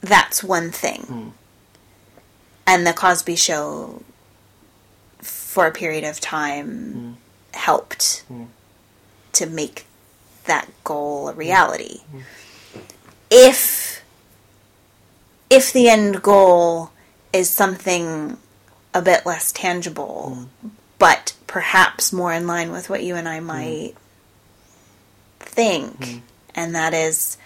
that's 0.00 0.42
one 0.42 0.70
thing. 0.70 1.02
Mm. 1.02 1.32
And 2.66 2.86
the 2.86 2.92
Cosby 2.92 3.36
Show, 3.36 4.02
for 5.20 5.66
a 5.66 5.72
period 5.72 6.04
of 6.04 6.20
time, 6.20 7.16
helped 7.54 8.24
Mm. 8.30 8.48
to 9.32 9.46
make 9.46 9.86
that 10.44 10.68
goal 10.84 11.28
a 11.28 11.32
reality. 11.34 12.00
If 13.30 14.02
if 15.50 15.72
the 15.72 15.88
end 15.88 16.22
goal 16.22 16.90
is 17.32 17.48
something 17.48 18.36
a 18.98 19.02
bit 19.02 19.24
less 19.24 19.52
tangible, 19.52 20.48
mm. 20.64 20.70
but 20.98 21.34
perhaps 21.46 22.12
more 22.12 22.32
in 22.32 22.46
line 22.46 22.72
with 22.72 22.90
what 22.90 23.02
you 23.02 23.14
and 23.14 23.28
I 23.28 23.40
might 23.40 23.94
mm. 23.94 23.96
think, 25.40 25.98
mm. 26.00 26.20
and 26.54 26.74
that 26.74 26.92
is 26.92 27.38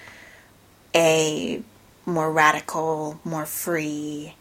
a 0.95 1.63
more 2.05 2.33
radical, 2.33 3.21
more 3.25 3.47
free 3.47 4.35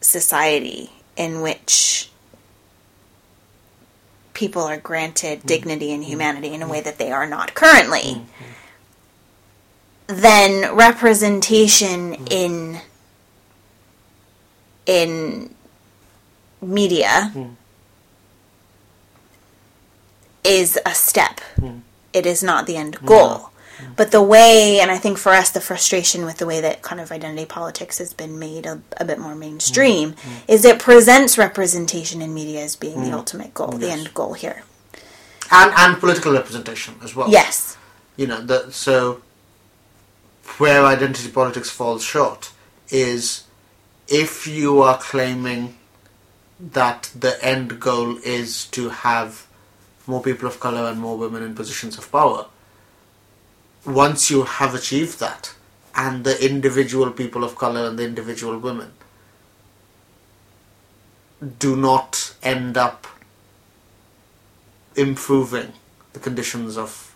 society 0.00 0.90
in 1.16 1.40
which 1.40 2.10
people 4.34 4.62
are 4.62 4.76
granted 4.76 5.44
dignity 5.46 5.92
and 5.92 6.04
humanity 6.04 6.48
in 6.48 6.62
a 6.62 6.68
way 6.68 6.80
that 6.80 6.98
they 6.98 7.10
are 7.10 7.26
not 7.26 7.54
currently, 7.54 8.22
then 10.06 10.74
representation 10.74 12.14
in 12.30 12.80
in 14.86 15.53
media 16.64 17.32
is 20.44 20.78
a 20.84 20.94
step. 20.94 21.40
It 22.12 22.26
is 22.26 22.42
not 22.42 22.66
the 22.66 22.76
end 22.76 22.98
goal. 23.04 23.50
But 23.96 24.12
the 24.12 24.22
way, 24.22 24.78
and 24.80 24.90
I 24.90 24.98
think 24.98 25.18
for 25.18 25.32
us, 25.32 25.50
the 25.50 25.60
frustration 25.60 26.24
with 26.24 26.38
the 26.38 26.46
way 26.46 26.60
that 26.60 26.80
kind 26.80 27.00
of 27.00 27.10
identity 27.10 27.44
politics 27.44 27.98
has 27.98 28.14
been 28.14 28.38
made 28.38 28.66
a, 28.66 28.80
a 28.98 29.04
bit 29.04 29.18
more 29.18 29.34
mainstream 29.34 30.14
is 30.46 30.64
it 30.64 30.78
presents 30.78 31.36
representation 31.36 32.22
in 32.22 32.32
media 32.32 32.62
as 32.62 32.76
being 32.76 33.02
the 33.02 33.12
ultimate 33.12 33.52
goal, 33.52 33.72
the 33.72 33.90
end 33.90 34.14
goal 34.14 34.34
here. 34.34 34.62
and 35.50 35.72
and 35.76 35.98
political 36.00 36.32
representation 36.32 36.94
as 37.02 37.14
well. 37.16 37.28
Yes. 37.30 37.76
you 38.16 38.26
know 38.26 38.40
the, 38.40 38.70
so 38.70 39.20
where 40.58 40.84
identity 40.86 41.30
politics 41.30 41.68
falls 41.68 42.02
short 42.04 42.52
is 42.90 43.44
if 44.08 44.46
you 44.46 44.80
are 44.82 44.98
claiming 44.98 45.76
that 46.72 47.10
the 47.18 47.42
end 47.44 47.80
goal 47.80 48.16
is 48.18 48.66
to 48.66 48.88
have 48.88 49.46
more 50.06 50.22
people 50.22 50.48
of 50.48 50.60
color 50.60 50.90
and 50.90 51.00
more 51.00 51.16
women 51.16 51.42
in 51.42 51.54
positions 51.54 51.98
of 51.98 52.10
power 52.10 52.46
once 53.84 54.30
you 54.30 54.44
have 54.44 54.74
achieved 54.74 55.20
that 55.20 55.54
and 55.94 56.24
the 56.24 56.44
individual 56.44 57.10
people 57.10 57.44
of 57.44 57.54
color 57.56 57.86
and 57.86 57.98
the 57.98 58.04
individual 58.04 58.58
women 58.58 58.92
do 61.58 61.76
not 61.76 62.34
end 62.42 62.76
up 62.76 63.06
improving 64.96 65.72
the 66.12 66.18
conditions 66.18 66.78
of 66.78 67.14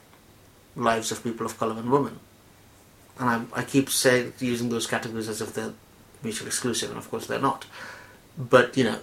lives 0.76 1.10
of 1.10 1.22
people 1.22 1.46
of 1.46 1.58
color 1.58 1.78
and 1.78 1.90
women. 1.90 2.18
And 3.18 3.48
I, 3.54 3.60
I 3.60 3.64
keep 3.64 3.90
saying 3.90 4.34
using 4.38 4.68
those 4.68 4.86
categories 4.86 5.28
as 5.28 5.40
if 5.40 5.54
they're 5.54 5.72
mutually 6.22 6.48
exclusive, 6.48 6.90
and 6.90 6.98
of 6.98 7.10
course 7.10 7.26
they're 7.26 7.40
not. 7.40 7.66
But 8.36 8.76
you 8.76 8.84
know, 8.84 8.98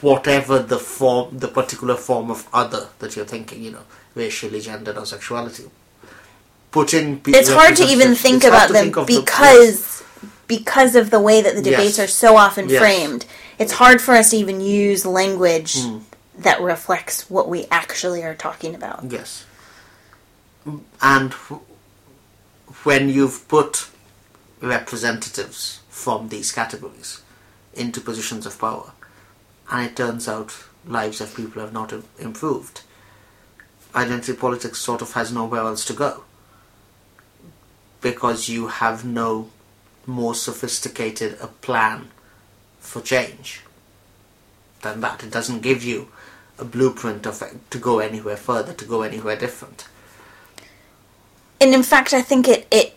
whatever 0.00 0.58
the 0.60 0.78
form, 0.78 1.38
the 1.38 1.48
particular 1.48 1.96
form 1.96 2.30
of 2.30 2.46
other 2.52 2.88
that 3.00 3.16
you're 3.16 3.24
thinking, 3.24 3.62
you 3.62 3.70
know, 3.72 3.82
racially, 4.14 4.60
gendered, 4.60 4.96
or 4.96 5.06
sexuality, 5.06 5.64
putting 6.70 7.20
pe- 7.20 7.32
It's 7.32 7.50
hard 7.50 7.76
to 7.76 7.84
even 7.84 8.14
think 8.14 8.44
about 8.44 8.68
them 8.70 8.84
think 8.84 8.96
of 8.96 9.06
the- 9.06 9.20
because 9.20 10.02
because 10.48 10.94
of 10.94 11.10
the 11.10 11.20
way 11.20 11.40
that 11.40 11.54
the 11.54 11.62
debates 11.62 11.96
Yes. 11.96 12.00
are 12.00 12.12
so 12.12 12.36
often 12.36 12.68
Yes. 12.68 12.78
framed. 12.78 13.24
It's 13.58 13.72
hard 13.74 14.02
for 14.02 14.14
us 14.14 14.30
to 14.30 14.36
even 14.36 14.60
use 14.60 15.06
language 15.06 15.78
Hmm. 15.80 15.98
that 16.38 16.60
reflects 16.60 17.30
what 17.30 17.48
we 17.48 17.66
actually 17.70 18.22
are 18.22 18.34
talking 18.34 18.74
about. 18.74 19.04
Yes. 19.08 19.44
And 21.00 21.32
when 22.84 23.08
you've 23.08 23.48
put 23.48 23.86
representatives 24.60 25.80
from 25.90 26.28
these 26.28 26.52
categories 26.52 27.18
into 27.74 28.00
positions 28.00 28.44
of 28.44 28.58
power, 28.58 28.92
and 29.70 29.90
it 29.90 29.96
turns 29.96 30.28
out 30.28 30.54
lives 30.86 31.20
of 31.20 31.34
people 31.34 31.62
have 31.62 31.72
not 31.72 31.92
im- 31.92 32.04
improved, 32.18 32.82
identity 33.94 34.34
politics 34.34 34.78
sort 34.78 35.02
of 35.02 35.12
has 35.12 35.32
nowhere 35.32 35.60
else 35.60 35.84
to 35.86 35.92
go. 35.92 36.24
Because 38.00 38.48
you 38.48 38.68
have 38.68 39.04
no 39.04 39.50
more 40.06 40.34
sophisticated 40.34 41.36
a 41.40 41.46
plan 41.46 42.08
for 42.80 43.00
change 43.00 43.60
than 44.82 45.00
that. 45.00 45.22
It 45.22 45.30
doesn't 45.30 45.60
give 45.60 45.84
you 45.84 46.08
a 46.58 46.64
blueprint 46.64 47.26
of 47.26 47.42
to 47.70 47.78
go 47.78 48.00
anywhere 48.00 48.36
further, 48.36 48.72
to 48.74 48.84
go 48.84 49.02
anywhere 49.02 49.36
different. 49.36 49.86
And 51.60 51.72
in 51.74 51.82
fact, 51.82 52.12
I 52.12 52.22
think 52.22 52.48
it 52.48 52.66
it 52.70 52.96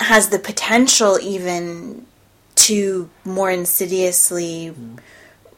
has 0.00 0.28
the 0.28 0.38
potential 0.38 1.18
even 1.20 2.06
to 2.54 3.08
more 3.24 3.50
insidiously 3.50 4.74
mm. 4.78 4.98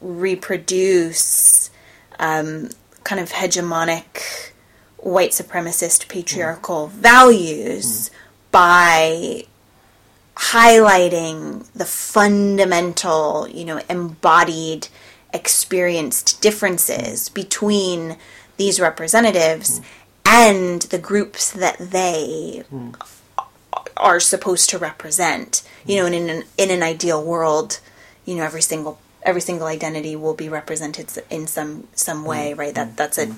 Reproduce 0.04 1.70
um, 2.18 2.70
kind 3.02 3.20
of 3.20 3.32
hegemonic 3.32 4.52
white 4.98 5.30
supremacist 5.30 6.08
patriarchal 6.08 6.88
mm-hmm. 6.88 7.00
values 7.00 8.08
mm-hmm. 8.08 8.18
by 8.50 9.44
highlighting 10.36 11.70
the 11.72 11.84
fundamental, 11.84 13.48
you 13.48 13.64
know, 13.64 13.80
embodied, 13.88 14.88
experienced 15.32 16.40
differences 16.40 17.28
mm-hmm. 17.28 17.34
between 17.34 18.16
these 18.56 18.78
representatives 18.78 19.80
and 20.24 20.82
the 20.82 20.98
groups 20.98 21.50
that 21.50 21.76
they 21.78 22.62
are 23.96 24.20
supposed 24.20 24.70
to 24.70 24.78
represent. 24.78 25.62
You 25.86 25.96
know, 25.96 26.06
and 26.06 26.14
in 26.14 26.30
an 26.30 26.44
in 26.56 26.70
an 26.70 26.82
ideal 26.82 27.22
world, 27.22 27.80
you 28.24 28.34
know, 28.36 28.42
every 28.42 28.62
single 28.62 28.98
every 29.24 29.40
single 29.40 29.66
identity 29.66 30.14
will 30.14 30.34
be 30.34 30.48
represented 30.48 31.10
in 31.30 31.46
some 31.46 31.88
some 31.94 32.24
mm. 32.24 32.28
way, 32.28 32.54
right? 32.54 32.74
That 32.74 32.92
mm. 32.92 32.96
that's 32.96 33.18
a 33.18 33.26
mm. 33.26 33.36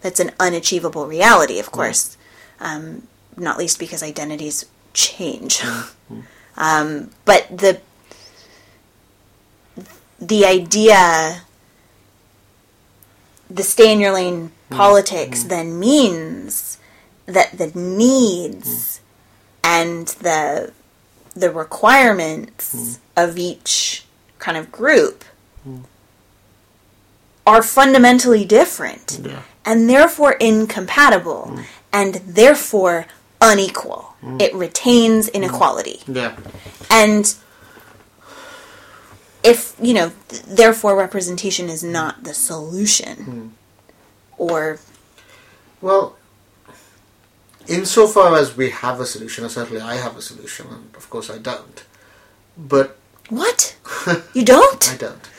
that's 0.00 0.20
an 0.20 0.30
unachievable 0.40 1.06
reality, 1.06 1.58
of 1.58 1.70
course. 1.70 2.16
Um, 2.60 3.08
not 3.36 3.58
least 3.58 3.78
because 3.78 4.02
identities 4.02 4.64
change. 4.92 5.62
um, 6.56 7.10
but 7.24 7.46
the 7.56 7.80
the 10.20 10.46
idea, 10.46 11.42
the 13.50 13.62
stay 13.62 13.92
in 13.92 14.00
your 14.00 14.12
lane 14.12 14.52
politics, 14.70 15.44
then 15.44 15.78
means 15.78 16.78
that 17.26 17.58
the 17.58 17.68
needs 17.78 19.00
and 19.62 20.08
the 20.08 20.72
the 21.34 21.50
requirements 21.50 23.00
of 23.16 23.36
each 23.36 24.04
kind 24.38 24.56
of 24.56 24.70
group 24.70 25.24
hmm. 25.62 25.78
are 27.46 27.62
fundamentally 27.62 28.44
different 28.44 29.20
Yeah. 29.22 29.42
and 29.64 29.88
therefore 29.88 30.32
incompatible 30.32 31.48
hmm. 31.48 31.62
and 31.92 32.14
therefore 32.14 33.06
unequal. 33.40 34.14
Hmm. 34.20 34.40
It 34.40 34.54
retains 34.54 35.28
inequality. 35.28 36.02
Yeah. 36.06 36.36
And 36.90 37.34
if, 39.42 39.76
you 39.80 39.92
know, 39.94 40.12
th- 40.28 40.42
therefore 40.42 40.96
representation 40.96 41.68
is 41.68 41.84
not 41.84 42.24
the 42.24 42.34
solution 42.34 43.54
or 44.38 44.78
Well, 45.80 46.16
insofar 47.66 48.36
as 48.36 48.56
we 48.56 48.70
have 48.70 49.00
a 49.00 49.06
solution, 49.06 49.44
and 49.44 49.52
certainly 49.52 49.80
I 49.80 49.96
have 49.96 50.16
a 50.16 50.22
solution, 50.22 50.66
and 50.68 50.94
of 50.96 51.08
course 51.10 51.30
I 51.30 51.38
don't. 51.38 51.84
But 52.56 52.96
what? 53.28 53.76
You 54.34 54.44
don't? 54.44 54.90
I 54.92 54.96
don't. 54.96 55.30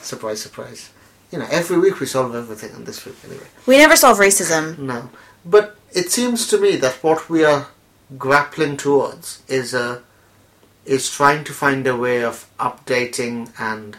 Surprise, 0.00 0.42
surprise. 0.42 0.90
You 1.32 1.38
know, 1.38 1.48
every 1.50 1.78
week 1.78 1.98
we 2.00 2.06
solve 2.06 2.34
everything 2.34 2.74
on 2.74 2.84
this 2.84 3.04
week 3.04 3.16
anyway. 3.24 3.46
We 3.66 3.78
never 3.78 3.96
solve 3.96 4.18
racism. 4.18 4.78
No. 4.78 5.10
But 5.44 5.76
it 5.92 6.10
seems 6.10 6.46
to 6.48 6.60
me 6.60 6.76
that 6.76 7.02
what 7.02 7.28
we 7.28 7.44
are 7.44 7.68
grappling 8.18 8.76
towards 8.76 9.42
is 9.48 9.74
a 9.74 10.02
is 10.84 11.10
trying 11.10 11.44
to 11.44 11.52
find 11.52 11.86
a 11.86 11.96
way 11.96 12.22
of 12.22 12.46
updating 12.60 13.50
and 13.58 13.96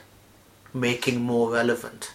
making 0.74 1.20
more 1.20 1.52
relevant 1.52 2.14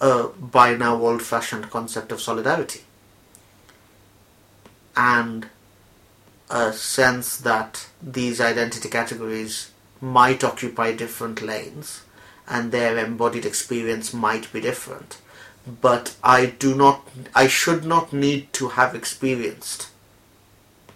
a 0.00 0.28
by 0.28 0.74
now 0.74 0.96
old 0.96 1.22
fashioned 1.22 1.70
concept 1.70 2.12
of 2.12 2.20
solidarity. 2.20 2.82
And 4.96 5.48
a 6.50 6.72
sense 6.72 7.36
that 7.38 7.86
these 8.02 8.40
identity 8.40 8.88
categories 8.88 9.70
might 10.00 10.42
occupy 10.44 10.92
different 10.92 11.42
lanes 11.42 12.02
and 12.46 12.72
their 12.72 12.96
embodied 12.96 13.44
experience 13.44 14.14
might 14.14 14.50
be 14.52 14.60
different 14.60 15.18
but 15.80 16.16
I 16.22 16.46
do 16.46 16.74
not, 16.74 17.06
I 17.34 17.46
should 17.46 17.84
not 17.84 18.12
need 18.12 18.52
to 18.54 18.68
have 18.68 18.94
experienced 18.94 19.88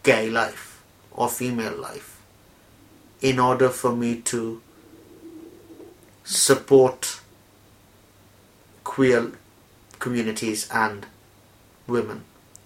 gay 0.03 0.31
life 0.31 0.83
or 1.11 1.29
female 1.29 1.77
life 1.77 2.21
in 3.21 3.39
order 3.39 3.69
for 3.69 3.95
me 3.95 4.21
to 4.23 4.63
support 6.25 7.21
queer 8.83 9.33
communities 9.99 10.69
and 10.73 11.07
women. 11.87 12.25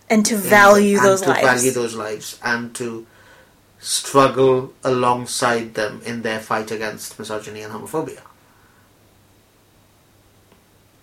And 0.08 0.24
to 0.26 0.36
value 0.36 0.98
and 0.98 1.06
those 1.06 1.22
to 1.22 1.30
lives. 1.30 1.42
value 1.42 1.70
those 1.72 1.94
lives 1.94 2.38
and 2.42 2.74
to 2.76 3.06
struggle 3.78 4.72
alongside 4.84 5.74
them 5.74 6.00
in 6.04 6.22
their 6.22 6.40
fight 6.40 6.70
against 6.70 7.18
misogyny 7.18 7.62
and 7.62 7.72
homophobia. 7.72 8.20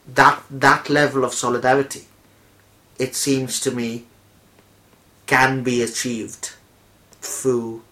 That 0.07 0.43
that 0.49 0.89
level 0.89 1.23
of 1.23 1.33
solidarity, 1.33 2.07
it 2.99 3.15
seems 3.15 3.59
to 3.61 3.71
me, 3.71 4.05
can 5.25 5.63
be 5.63 5.81
achieved 5.81 6.53
through 7.21 7.83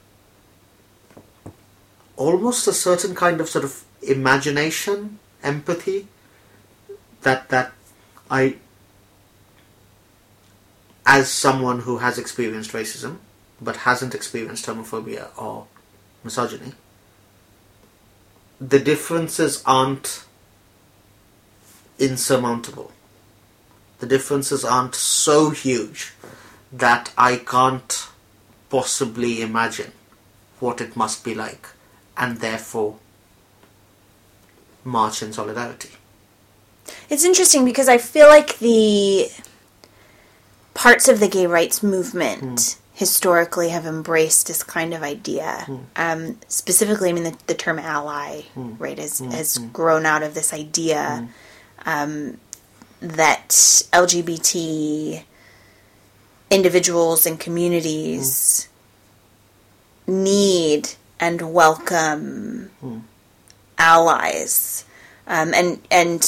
almost 2.18 2.68
a 2.68 2.74
certain 2.74 3.16
kind 3.16 3.40
of 3.40 3.50
sort 3.50 3.64
of 3.64 3.84
imagination, 4.02 5.20
empathy 5.44 6.08
that 7.22 7.50
that 7.50 7.72
I 8.30 8.58
as 11.06 11.30
someone 11.30 11.82
who 11.82 11.98
has 11.98 12.18
experienced 12.18 12.72
racism 12.72 13.18
but 13.60 13.78
hasn't 13.78 14.16
experienced 14.16 14.66
homophobia 14.66 15.28
or 15.38 15.68
misogyny 16.24 16.74
the 18.60 18.80
differences 18.80 19.64
aren't 19.66 20.26
insurmountable 22.00 22.92
the 24.00 24.08
differences 24.08 24.66
aren't 24.66 24.96
so 24.96 25.52
huge 25.52 26.14
that 26.72 27.12
I 27.18 27.38
can't 27.38 28.08
possibly 28.70 29.42
imagine 29.42 29.92
what 30.60 30.82
it 30.82 30.96
must 30.96 31.24
be 31.24 31.36
like 31.36 31.68
and 32.18 32.38
therefore 32.38 32.98
march 34.84 35.22
in 35.22 35.34
solidarity. 35.34 35.90
It's 37.10 37.24
interesting 37.24 37.66
because 37.66 37.88
I 37.88 37.98
feel 37.98 38.28
like 38.28 38.58
the 38.60 39.30
parts 40.82 41.08
of 41.08 41.20
the 41.20 41.28
gay 41.28 41.46
rights 41.46 41.84
movement 41.84 42.42
hmm. 42.42 42.96
historically 42.96 43.70
have 43.70 43.86
embraced 43.86 44.48
this 44.48 44.64
kind 44.64 44.96
of 44.96 45.04
idea. 45.04 45.64
Hmm. 45.68 45.78
Um, 45.96 46.40
specifically, 46.48 47.10
I 47.10 47.14
mean, 47.14 47.24
the, 47.24 47.38
the 47.46 47.54
term 47.54 47.78
ally, 47.78 48.42
hmm. 48.56 48.74
right, 48.80 48.98
has, 48.98 49.20
has 49.20 49.60
grown 49.72 50.08
out 50.08 50.24
of 50.24 50.34
this 50.34 50.52
idea 50.52 51.30
um, 51.86 52.40
that 53.00 53.50
LGBT 53.50 55.24
individuals 56.50 57.28
and 57.28 57.40
communities 57.40 58.68
need 60.08 60.90
and 61.20 61.54
welcome 61.54 62.72
allies. 63.78 64.84
Um, 65.28 65.54
and 65.54 65.80
and 65.92 66.24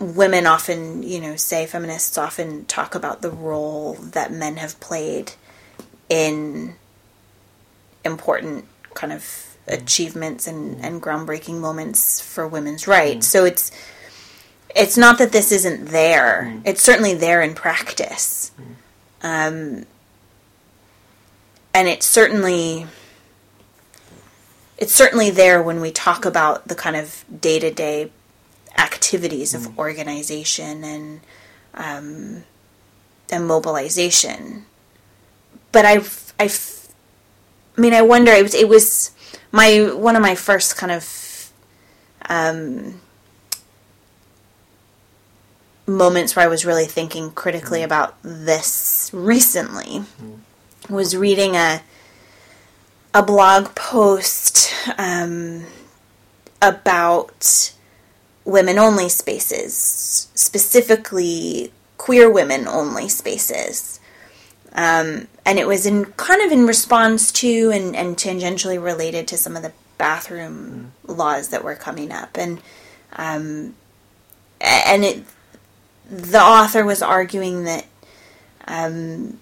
women 0.00 0.46
often, 0.46 1.02
you 1.02 1.20
know, 1.20 1.36
say 1.36 1.66
feminists 1.66 2.16
often 2.16 2.64
talk 2.64 2.94
about 2.94 3.20
the 3.20 3.30
role 3.30 3.94
that 3.94 4.32
men 4.32 4.56
have 4.56 4.80
played 4.80 5.32
in 6.08 6.74
important 8.04 8.64
kind 8.94 9.12
of 9.12 9.20
mm. 9.20 9.82
achievements 9.82 10.46
and, 10.46 10.78
mm. 10.78 10.84
and 10.84 11.02
groundbreaking 11.02 11.60
moments 11.60 12.20
for 12.20 12.48
women's 12.48 12.88
rights. 12.88 13.28
Mm. 13.28 13.30
So 13.30 13.44
it's 13.44 13.70
it's 14.74 14.96
not 14.96 15.18
that 15.18 15.32
this 15.32 15.52
isn't 15.52 15.86
there. 15.86 16.60
It's 16.64 16.80
certainly 16.80 17.14
there 17.14 17.42
in 17.42 17.54
practice. 17.54 18.52
Um, 19.22 19.84
and 21.74 21.88
it's 21.88 22.06
certainly 22.06 22.86
it's 24.78 24.94
certainly 24.94 25.30
there 25.30 25.62
when 25.62 25.80
we 25.82 25.90
talk 25.90 26.24
about 26.24 26.68
the 26.68 26.74
kind 26.74 26.96
of 26.96 27.22
day-to-day 27.40 28.10
activities 28.80 29.54
of 29.54 29.78
organization 29.78 30.82
and 30.84 31.20
um, 31.74 32.44
and 33.30 33.46
mobilization. 33.46 34.64
But 35.72 35.84
I, 35.84 35.98
I, 36.40 36.50
I 37.76 37.80
mean, 37.80 37.94
I 37.94 38.02
wonder. 38.02 38.32
It 38.32 38.42
was 38.42 38.54
it 38.54 38.68
was 38.68 39.12
my 39.52 39.92
one 39.94 40.16
of 40.16 40.22
my 40.22 40.34
first 40.34 40.76
kind 40.76 40.90
of 40.90 41.52
um, 42.28 43.00
moments 45.86 46.34
where 46.34 46.44
I 46.44 46.48
was 46.48 46.64
really 46.64 46.86
thinking 46.86 47.30
critically 47.30 47.82
about 47.82 48.16
this 48.22 49.10
recently. 49.12 50.04
Was 50.88 51.16
reading 51.16 51.54
a 51.54 51.82
a 53.12 53.22
blog 53.22 53.74
post 53.74 54.72
um, 54.96 55.66
about 56.62 57.72
women 58.44 58.78
only 58.78 59.08
spaces, 59.08 59.74
specifically 60.34 61.72
queer 61.98 62.30
women 62.30 62.66
only 62.66 63.08
spaces. 63.08 64.00
Um, 64.72 65.28
and 65.44 65.58
it 65.58 65.66
was 65.66 65.84
in 65.84 66.06
kind 66.12 66.42
of 66.42 66.52
in 66.52 66.66
response 66.66 67.32
to 67.32 67.70
and, 67.70 67.94
and 67.96 68.16
tangentially 68.16 68.82
related 68.82 69.26
to 69.28 69.36
some 69.36 69.56
of 69.56 69.62
the 69.62 69.72
bathroom 69.98 70.92
laws 71.06 71.48
that 71.48 71.64
were 71.64 71.74
coming 71.74 72.12
up. 72.12 72.38
And 72.38 72.60
um, 73.16 73.74
and 74.60 75.04
it 75.04 75.24
the 76.10 76.40
author 76.40 76.84
was 76.84 77.02
arguing 77.02 77.64
that 77.64 77.86
um, 78.66 79.38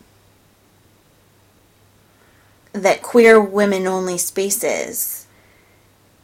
that 2.72 3.02
queer 3.02 3.40
women 3.40 3.87
only 3.87 4.18
spaces 4.18 5.27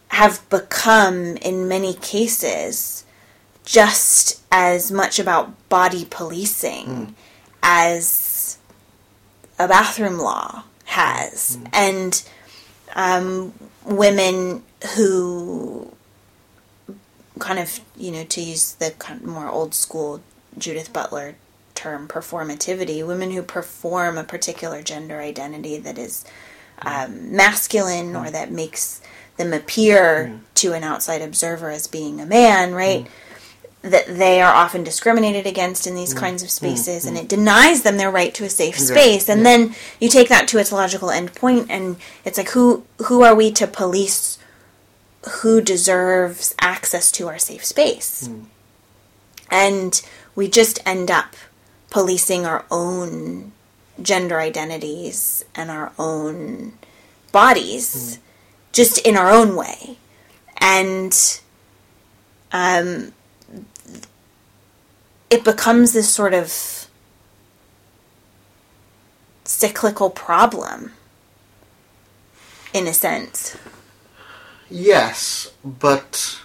have 0.08 0.48
become, 0.48 1.36
in 1.38 1.68
many 1.68 1.94
cases, 1.94 3.04
just 3.64 4.42
as 4.52 4.92
much 4.92 5.18
about 5.18 5.68
body 5.68 6.06
policing 6.08 7.14
as 7.62 8.58
a 9.58 9.66
bathroom 9.66 10.18
law 10.18 10.64
has. 10.84 11.58
And 11.72 12.22
um, 12.94 13.52
women 13.84 14.62
who 14.94 15.92
kind 17.38 17.58
of, 17.58 17.80
you 17.96 18.12
know, 18.12 18.24
to 18.24 18.40
use 18.40 18.74
the 18.74 18.90
kind 18.92 19.20
of 19.20 19.26
more 19.26 19.48
old 19.48 19.74
school 19.74 20.22
Judith 20.56 20.92
Butler 20.92 21.34
term, 21.74 22.06
performativity, 22.06 23.04
women 23.04 23.32
who 23.32 23.42
perform 23.42 24.16
a 24.16 24.24
particular 24.24 24.82
gender 24.82 25.20
identity 25.20 25.78
that 25.78 25.98
is 25.98 26.24
um, 26.82 27.34
masculine 27.34 28.14
or 28.14 28.30
that 28.30 28.52
makes 28.52 29.00
them 29.36 29.52
appear 29.52 30.30
mm. 30.32 30.40
to 30.54 30.72
an 30.72 30.84
outside 30.84 31.22
observer 31.22 31.70
as 31.70 31.86
being 31.86 32.20
a 32.20 32.26
man, 32.26 32.74
right? 32.74 33.04
Mm. 33.04 33.90
That 33.90 34.06
they 34.06 34.40
are 34.40 34.54
often 34.54 34.82
discriminated 34.82 35.46
against 35.46 35.86
in 35.86 35.94
these 35.94 36.14
mm. 36.14 36.18
kinds 36.18 36.42
of 36.42 36.50
spaces, 36.50 37.04
and 37.04 37.18
it 37.18 37.28
denies 37.28 37.82
them 37.82 37.98
their 37.98 38.10
right 38.10 38.32
to 38.34 38.44
a 38.44 38.48
safe 38.48 38.78
space. 38.78 39.28
And 39.28 39.44
then 39.44 39.74
you 40.00 40.08
take 40.08 40.28
that 40.30 40.48
to 40.48 40.58
its 40.58 40.72
logical 40.72 41.08
endpoint, 41.08 41.66
and 41.68 41.96
it's 42.24 42.38
like, 42.38 42.50
who 42.50 42.84
who 43.06 43.22
are 43.22 43.34
we 43.34 43.52
to 43.52 43.66
police? 43.66 44.38
Who 45.42 45.60
deserves 45.60 46.54
access 46.60 47.10
to 47.12 47.28
our 47.28 47.38
safe 47.38 47.64
space? 47.64 48.30
And 49.50 50.00
we 50.34 50.48
just 50.48 50.80
end 50.86 51.10
up 51.10 51.36
policing 51.90 52.46
our 52.46 52.64
own 52.70 53.52
gender 54.02 54.40
identities 54.40 55.44
and 55.54 55.70
our 55.70 55.92
own 55.98 56.72
bodies 57.32 58.18
just 58.74 58.98
in 58.98 59.16
our 59.16 59.30
own 59.30 59.56
way. 59.56 59.96
And 60.58 61.40
um, 62.52 63.12
it 65.30 65.44
becomes 65.44 65.92
this 65.92 66.08
sort 66.08 66.34
of 66.34 66.52
cyclical 69.44 70.10
problem, 70.10 70.92
in 72.72 72.86
a 72.86 72.92
sense. 72.92 73.56
Yes, 74.70 75.52
but 75.64 76.40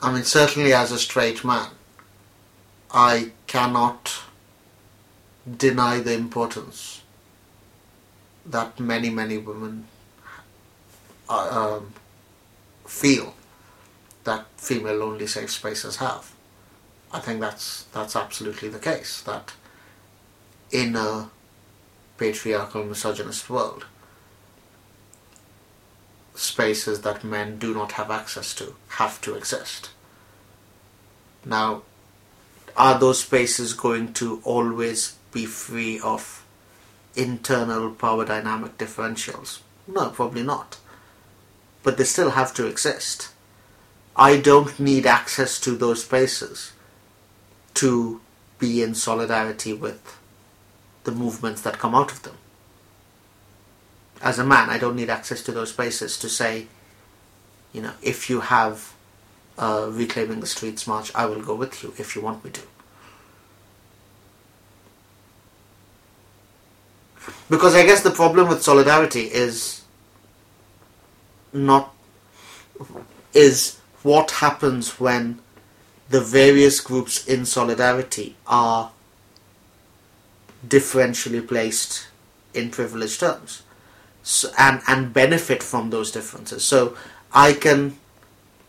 I 0.00 0.12
mean, 0.12 0.24
certainly 0.24 0.72
as 0.72 0.92
a 0.92 0.98
straight 0.98 1.44
man, 1.44 1.68
I 2.90 3.32
cannot 3.46 4.22
deny 5.58 5.98
the 5.98 6.14
importance 6.14 7.01
that 8.46 8.78
many, 8.80 9.10
many 9.10 9.38
women 9.38 9.86
uh, 11.28 11.76
um, 11.78 11.92
feel 12.86 13.34
that 14.24 14.46
female 14.56 15.02
only 15.02 15.26
safe 15.26 15.50
spaces 15.50 15.96
have. 15.96 16.32
I 17.12 17.20
think 17.20 17.40
that's 17.40 17.84
that's 17.92 18.16
absolutely 18.16 18.68
the 18.68 18.78
case. 18.78 19.20
That 19.22 19.52
in 20.70 20.96
a 20.96 21.30
patriarchal, 22.16 22.84
misogynist 22.84 23.50
world, 23.50 23.84
spaces 26.34 27.02
that 27.02 27.24
men 27.24 27.58
do 27.58 27.74
not 27.74 27.92
have 27.92 28.10
access 28.10 28.54
to 28.54 28.74
have 28.88 29.20
to 29.22 29.34
exist. 29.34 29.90
Now, 31.44 31.82
are 32.76 32.98
those 32.98 33.20
spaces 33.20 33.74
going 33.74 34.14
to 34.14 34.40
always 34.44 35.16
be 35.32 35.46
free 35.46 36.00
of 36.00 36.41
internal 37.14 37.90
power 37.90 38.24
dynamic 38.24 38.78
differentials? 38.78 39.60
No, 39.86 40.10
probably 40.10 40.42
not. 40.42 40.78
But 41.82 41.96
they 41.98 42.04
still 42.04 42.30
have 42.30 42.54
to 42.54 42.66
exist. 42.66 43.30
I 44.14 44.38
don't 44.38 44.78
need 44.78 45.06
access 45.06 45.58
to 45.60 45.72
those 45.72 46.04
spaces 46.04 46.72
to 47.74 48.20
be 48.58 48.82
in 48.82 48.94
solidarity 48.94 49.72
with 49.72 50.18
the 51.04 51.12
movements 51.12 51.62
that 51.62 51.78
come 51.78 51.94
out 51.94 52.12
of 52.12 52.22
them. 52.22 52.36
As 54.20 54.38
a 54.38 54.44
man, 54.44 54.70
I 54.70 54.78
don't 54.78 54.94
need 54.94 55.10
access 55.10 55.42
to 55.42 55.52
those 55.52 55.70
spaces 55.70 56.16
to 56.18 56.28
say, 56.28 56.68
you 57.72 57.82
know, 57.82 57.94
if 58.02 58.30
you 58.30 58.40
have 58.40 58.92
Reclaiming 59.58 60.40
the 60.40 60.46
Streets 60.46 60.86
march, 60.86 61.10
I 61.14 61.26
will 61.26 61.42
go 61.42 61.54
with 61.54 61.82
you 61.82 61.92
if 61.98 62.14
you 62.14 62.22
want 62.22 62.44
me 62.44 62.50
to. 62.52 62.62
Because 67.48 67.74
I 67.74 67.84
guess 67.84 68.02
the 68.02 68.10
problem 68.10 68.48
with 68.48 68.62
solidarity 68.62 69.22
is 69.22 69.82
not 71.52 71.94
is 73.34 73.78
what 74.02 74.30
happens 74.30 74.98
when 74.98 75.38
the 76.08 76.20
various 76.20 76.80
groups 76.80 77.26
in 77.26 77.46
solidarity 77.46 78.36
are 78.46 78.90
differentially 80.66 81.46
placed 81.46 82.08
in 82.54 82.70
privileged 82.70 83.20
terms. 83.20 83.62
So, 84.22 84.50
and 84.58 84.80
and 84.86 85.12
benefit 85.12 85.62
from 85.62 85.90
those 85.90 86.10
differences. 86.10 86.64
So 86.64 86.96
i 87.34 87.54
can 87.54 87.98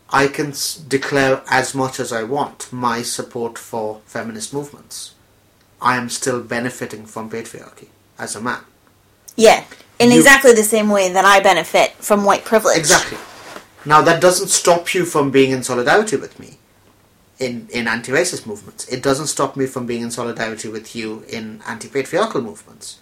i 0.10 0.28
can 0.28 0.54
declare 0.88 1.42
as 1.50 1.76
much 1.76 2.00
as 2.00 2.14
i 2.14 2.24
want 2.24 2.72
my 2.72 3.02
support 3.02 3.58
for 3.58 4.02
feminist 4.06 4.54
movements. 4.54 5.14
I 5.82 5.98
am 5.98 6.10
still 6.10 6.42
benefiting 6.42 7.06
from 7.06 7.30
patriarchy 7.30 7.90
as 8.20 8.36
a 8.36 8.42
man 8.42 8.60
Yeah, 9.36 9.64
in 10.00 10.12
You- 10.12 10.18
exactly 10.20 10.54
the 10.54 10.64
same 10.64 10.90
way 10.90 11.12
that 11.12 11.26
I 11.26 11.40
benefit 11.40 11.94
from 12.00 12.24
white 12.24 12.46
privilege. 12.46 12.78
Exactly. 12.78 13.18
Now 13.86 14.02
that 14.02 14.22
doesn't 14.22 14.50
stop 14.50 14.94
you 14.94 15.06
from 15.06 15.32
being 15.32 15.52
in 15.52 15.64
solidarity 15.64 16.16
with 16.16 16.40
me 16.40 16.58
in, 17.40 17.68
in 17.72 17.88
anti-racist 17.88 18.46
movements. 18.46 18.88
It 18.88 19.02
doesn't 19.04 19.28
stop 19.28 19.56
me 19.58 19.66
from 19.66 19.86
being 19.86 20.02
in 20.04 20.12
solidarity 20.12 20.70
with 20.70 20.96
you 20.96 21.24
in 21.28 21.62
anti-patriarchal 21.68 22.42
movements. 22.42 23.00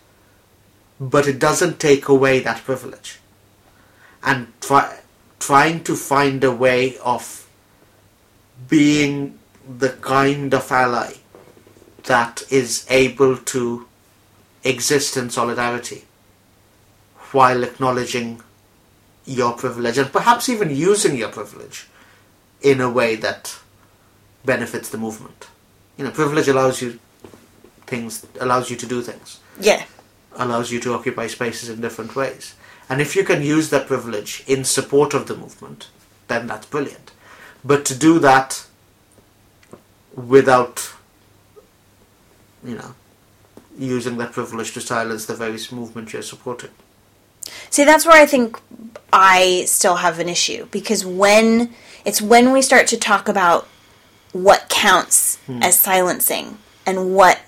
But 0.99 1.27
it 1.27 1.37
doesn't 1.39 1.79
take 1.79 2.07
away 2.07 2.39
that 2.39 2.63
privilege. 2.63 3.19
And 4.23 4.47
try, 4.61 4.99
trying 5.39 5.83
to 5.83 5.95
find 5.95 6.43
a 6.43 6.51
way 6.51 6.97
of 7.03 7.47
being 8.69 9.37
the 9.67 9.89
kind 9.89 10.53
of 10.53 10.71
ally 10.71 11.13
that 12.03 12.43
is 12.49 12.85
able 12.89 13.37
to 13.37 13.87
exist 14.63 15.17
in 15.17 15.29
solidarity 15.29 16.03
while 17.31 17.63
acknowledging 17.63 18.41
your 19.25 19.53
privilege 19.53 19.97
and 19.97 20.11
perhaps 20.11 20.49
even 20.49 20.75
using 20.75 21.15
your 21.15 21.29
privilege 21.29 21.87
in 22.61 22.81
a 22.81 22.89
way 22.89 23.15
that 23.15 23.57
benefits 24.45 24.89
the 24.89 24.97
movement. 24.97 25.47
You 25.97 26.05
know, 26.05 26.11
privilege 26.11 26.47
allows 26.47 26.81
you 26.81 26.99
things, 27.87 28.25
allows 28.39 28.69
you 28.69 28.77
to 28.77 28.85
do 28.85 29.01
things, 29.01 29.39
Yeah. 29.59 29.83
allows 30.35 30.71
you 30.71 30.79
to 30.81 30.93
occupy 30.93 31.27
spaces 31.27 31.69
in 31.69 31.81
different 31.81 32.15
ways. 32.15 32.53
And 32.89 33.01
if 33.01 33.15
you 33.15 33.23
can 33.23 33.41
use 33.41 33.69
that 33.69 33.87
privilege 33.87 34.43
in 34.47 34.63
support 34.65 35.13
of 35.13 35.27
the 35.27 35.35
movement, 35.35 35.87
then 36.27 36.47
that's 36.47 36.65
brilliant. 36.65 37.11
But 37.63 37.85
to 37.85 37.95
do 37.95 38.19
that 38.19 38.63
without, 40.15 40.91
you 42.63 42.75
know, 42.75 42.95
using 43.81 44.17
that 44.17 44.31
privilege 44.31 44.73
to 44.73 44.81
silence 44.81 45.25
the 45.25 45.35
various 45.35 45.71
movement 45.71 46.13
you're 46.13 46.21
supporting. 46.21 46.69
See, 47.69 47.83
that's 47.83 48.05
where 48.05 48.21
I 48.21 48.25
think 48.25 48.59
I 49.11 49.63
still 49.65 49.97
have 49.97 50.19
an 50.19 50.29
issue 50.29 50.67
because 50.71 51.05
when 51.05 51.73
it's 52.05 52.21
when 52.21 52.51
we 52.51 52.61
start 52.61 52.87
to 52.87 52.97
talk 52.97 53.27
about 53.27 53.67
what 54.31 54.69
counts 54.69 55.37
hmm. 55.47 55.61
as 55.63 55.77
silencing 55.77 56.57
and 56.85 57.15
what 57.15 57.41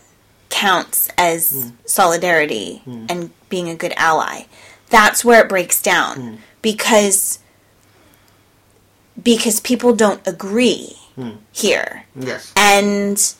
counts 0.49 1.09
as 1.17 1.51
hmm. 1.51 1.75
solidarity 1.85 2.81
hmm. 2.85 3.05
and 3.09 3.31
being 3.49 3.69
a 3.69 3.75
good 3.75 3.93
ally, 3.95 4.43
that's 4.89 5.23
where 5.23 5.43
it 5.43 5.49
breaks 5.49 5.81
down 5.81 6.39
because 6.61 7.39
because 9.21 9.59
people 9.59 9.95
don't 9.95 10.25
agree 10.27 10.97
here. 11.51 12.05
Yes. 12.15 12.51
And 12.55 13.35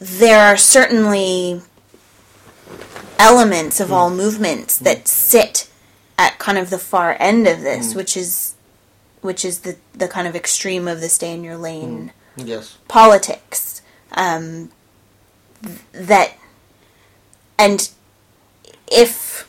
there 0.00 0.40
are 0.40 0.56
certainly 0.56 1.62
elements 3.18 3.80
of 3.80 3.88
hmm. 3.88 3.94
all 3.94 4.10
movements 4.10 4.78
that 4.78 4.98
hmm. 4.98 5.06
sit 5.06 5.70
at 6.18 6.38
kind 6.38 6.58
of 6.58 6.70
the 6.70 6.78
far 6.78 7.16
end 7.18 7.46
of 7.46 7.60
this, 7.60 7.92
hmm. 7.92 7.98
which 7.98 8.16
is 8.16 8.54
which 9.20 9.44
is 9.44 9.60
the, 9.60 9.76
the 9.94 10.08
kind 10.08 10.26
of 10.26 10.34
extreme 10.34 10.88
of 10.88 11.00
the 11.00 11.08
stay 11.08 11.32
in 11.32 11.44
your 11.44 11.56
lane 11.56 12.12
Yes. 12.36 12.76
politics. 12.88 13.82
Um, 14.12 14.70
th- 15.62 15.78
that 15.92 16.32
and 17.58 17.88
if 18.90 19.48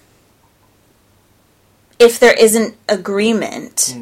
if 1.99 2.19
there 2.19 2.34
isn't 2.34 2.76
agreement 2.88 3.95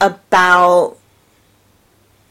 about 0.00 0.96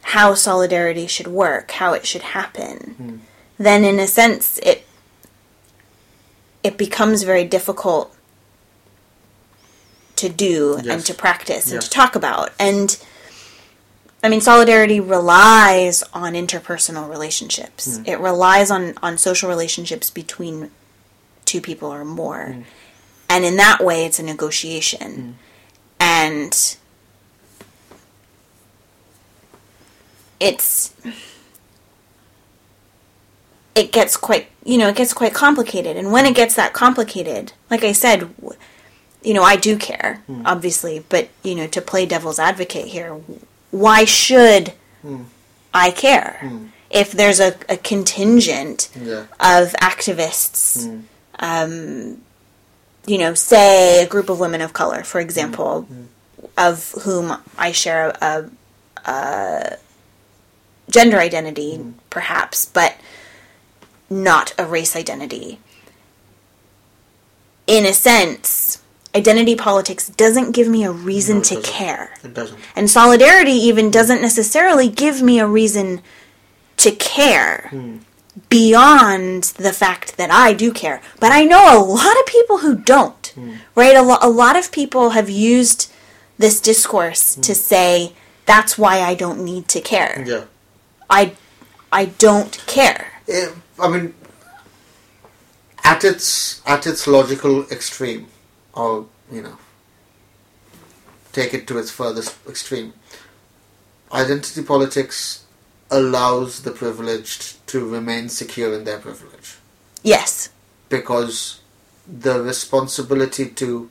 how 0.03 0.33
solidarity 0.33 1.07
should 1.07 1.27
work, 1.27 1.71
how 1.71 1.93
it 1.93 2.05
should 2.05 2.21
happen, 2.21 3.21
then 3.57 3.83
in 3.83 3.99
a 3.99 4.07
sense 4.07 4.59
it 4.59 4.85
it 6.63 6.77
becomes 6.77 7.23
very 7.23 7.43
difficult 7.43 8.15
to 10.15 10.29
do 10.29 10.75
and 10.87 11.03
to 11.05 11.13
practice 11.13 11.65
and 11.65 11.75
Yes. 11.75 11.85
to 11.85 11.89
talk 11.89 12.15
about. 12.15 12.51
And 12.59 12.97
I 14.23 14.29
mean, 14.29 14.41
solidarity 14.41 14.99
relies 14.99 16.03
on 16.13 16.33
interpersonal 16.33 17.09
relationships. 17.09 17.97
Mm. 17.97 18.07
It 18.07 18.19
relies 18.19 18.69
on, 18.69 18.93
on 19.01 19.17
social 19.17 19.49
relationships 19.49 20.11
between 20.11 20.69
two 21.45 21.59
people 21.59 21.91
or 21.91 22.05
more. 22.05 22.49
Mm. 22.49 22.65
And 23.29 23.45
in 23.45 23.55
that 23.57 23.83
way, 23.83 24.05
it's 24.05 24.19
a 24.19 24.23
negotiation. 24.23 25.37
Mm. 25.99 26.03
And 26.03 26.77
it's 30.39 30.93
it 33.73 33.91
gets 33.91 34.17
quite 34.17 34.50
you 34.63 34.77
know 34.77 34.87
it 34.87 34.95
gets 34.95 35.13
quite 35.13 35.33
complicated. 35.33 35.97
And 35.97 36.11
when 36.11 36.25
it 36.25 36.35
gets 36.35 36.55
that 36.55 36.73
complicated 36.73 37.53
like 37.69 37.83
i 37.83 37.91
said 37.91 38.29
you 39.23 39.33
know 39.33 39.43
i 39.43 39.55
do 39.55 39.77
care 39.77 40.21
hmm. 40.27 40.41
obviously 40.45 41.03
but 41.09 41.29
you 41.43 41.55
know 41.55 41.67
to 41.67 41.81
play 41.81 42.05
devil's 42.05 42.39
advocate 42.39 42.87
here 42.87 43.13
why 43.71 44.03
should 44.05 44.73
hmm. 45.01 45.23
i 45.73 45.91
care? 45.91 46.37
Hmm. 46.41 46.65
If 46.89 47.13
there's 47.13 47.39
a, 47.39 47.55
a 47.69 47.77
contingent 47.77 48.89
Yeah. 49.01 49.21
of 49.39 49.71
activists 49.81 51.03
um, 51.39 52.21
you 53.07 53.17
know 53.17 53.33
say 53.33 54.03
a 54.03 54.07
group 54.07 54.29
of 54.29 54.39
women 54.39 54.61
of 54.61 54.73
color 54.73 55.03
for 55.03 55.19
example 55.21 55.87
of 56.57 56.91
whom 57.03 57.37
i 57.57 57.71
share 57.71 58.09
a, 58.21 58.49
a 59.05 59.77
gender 60.89 61.17
identity 61.17 61.79
perhaps 62.09 62.65
but 62.65 62.95
not 64.11 64.53
a 64.57 64.65
race 64.65 64.95
identity. 64.95 65.59
In 67.65 67.85
a 67.85 67.93
sense, 67.93 68.83
identity 69.15 69.55
politics 69.55 70.09
doesn't 70.09 70.51
give 70.51 70.67
me 70.67 70.83
a 70.83 70.91
reason 70.91 71.37
No, 71.37 71.43
to 71.43 71.55
doesn't. 71.55 71.71
care. 71.71 72.13
It 72.23 72.33
doesn't. 72.33 72.59
And 72.75 72.89
solidarity 72.89 73.53
even 73.53 73.89
doesn't 73.89 74.21
necessarily 74.21 74.89
give 74.89 75.21
me 75.21 75.39
a 75.39 75.47
reason 75.47 76.01
to 76.77 76.91
care 76.91 77.67
hmm. 77.69 77.97
beyond 78.49 79.43
the 79.57 79.73
fact 79.73 80.17
that 80.17 80.31
I 80.31 80.53
do 80.53 80.73
care. 80.73 81.01
But 81.19 81.31
I 81.31 81.43
know 81.43 81.77
a 81.77 81.83
lot 81.83 82.19
of 82.19 82.25
people 82.25 82.59
who 82.59 82.75
don't, 82.75 83.27
hmm. 83.27 83.53
right? 83.75 83.95
A, 83.95 84.01
lo- 84.01 84.17
a 84.21 84.29
lot 84.29 84.57
of 84.57 84.71
people 84.71 85.11
have 85.11 85.29
used 85.29 85.91
this 86.37 86.59
discourse 86.59 87.35
hmm. 87.35 87.41
to 87.41 87.55
say, 87.55 88.13
that's 88.45 88.77
why 88.77 88.99
I 88.99 89.15
don't 89.15 89.43
need 89.43 89.67
to 89.69 89.79
care. 89.81 90.23
Yeah. 90.25 90.45
I, 91.09 91.35
I 91.91 92.05
don't 92.05 92.61
care. 92.67 93.21
Eh, 93.27 93.49
I 93.81 93.89
mean, 93.89 94.13
at 95.83 96.03
its 96.03 96.61
at 96.65 96.85
its 96.87 97.07
logical 97.07 97.63
extreme, 97.71 98.27
or 98.73 99.07
you 99.31 99.41
know, 99.41 99.57
take 101.31 101.53
it 101.53 101.67
to 101.67 101.77
its 101.77 101.91
furthest 101.91 102.35
extreme. 102.47 102.93
Identity 104.13 104.61
politics 104.63 105.45
allows 105.89 106.61
the 106.63 106.71
privileged 106.71 107.65
to 107.67 107.87
remain 107.87 108.29
secure 108.29 108.73
in 108.73 108.83
their 108.83 108.99
privilege 108.99 109.57
Yes. 110.03 110.49
because 110.89 111.59
the 112.07 112.41
responsibility 112.41 113.47
to 113.49 113.89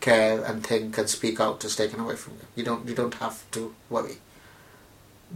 care 0.00 0.42
and 0.44 0.66
think 0.66 0.96
and 0.98 1.08
speak 1.08 1.40
out 1.40 1.64
is 1.64 1.76
taken 1.76 2.00
away 2.00 2.16
from 2.16 2.34
you. 2.34 2.46
You 2.56 2.64
don't 2.64 2.88
you 2.88 2.94
don't 2.94 3.14
have 3.14 3.48
to 3.52 3.74
worry 3.90 4.18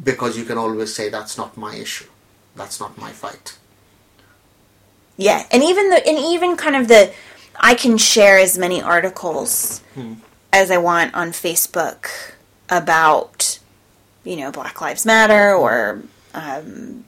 because 0.02 0.36
you 0.38 0.44
can 0.44 0.58
always 0.58 0.94
say 0.94 1.08
that's 1.08 1.36
not 1.38 1.56
my 1.56 1.74
issue, 1.74 2.08
that's 2.56 2.80
not 2.80 2.98
my 2.98 3.12
fight. 3.12 3.56
Yeah, 5.18 5.44
and 5.50 5.64
even 5.64 5.90
the 5.90 6.06
and 6.06 6.16
even 6.16 6.56
kind 6.56 6.76
of 6.76 6.86
the 6.86 7.12
I 7.56 7.74
can 7.74 7.98
share 7.98 8.38
as 8.38 8.56
many 8.56 8.80
articles 8.80 9.80
hmm. 9.94 10.14
as 10.52 10.70
I 10.70 10.78
want 10.78 11.12
on 11.12 11.30
Facebook 11.32 12.06
about 12.70 13.58
you 14.24 14.36
know 14.36 14.52
Black 14.52 14.80
Lives 14.80 15.04
Matter 15.04 15.54
or 15.54 16.02
um, 16.34 17.04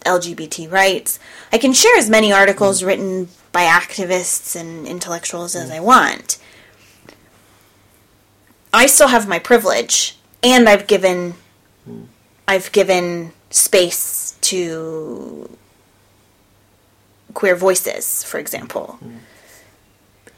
LGBT 0.00 0.72
rights. 0.72 1.20
I 1.52 1.58
can 1.58 1.74
share 1.74 1.94
as 1.98 2.08
many 2.08 2.32
articles 2.32 2.80
hmm. 2.80 2.86
written 2.86 3.28
by 3.52 3.64
activists 3.64 4.58
and 4.58 4.86
intellectuals 4.86 5.54
as 5.54 5.68
hmm. 5.68 5.76
I 5.76 5.80
want. 5.80 6.38
I 8.72 8.86
still 8.86 9.08
have 9.08 9.28
my 9.28 9.38
privilege, 9.38 10.18
and 10.42 10.66
I've 10.66 10.86
given 10.86 11.34
I've 12.48 12.72
given 12.72 13.32
space 13.50 14.38
to 14.40 15.58
queer 17.34 17.56
voices, 17.56 18.22
for 18.24 18.38
example. 18.38 18.98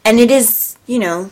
and 0.05 0.19
it 0.21 0.31
is, 0.31 0.77
you 0.87 0.99
know, 0.99 1.31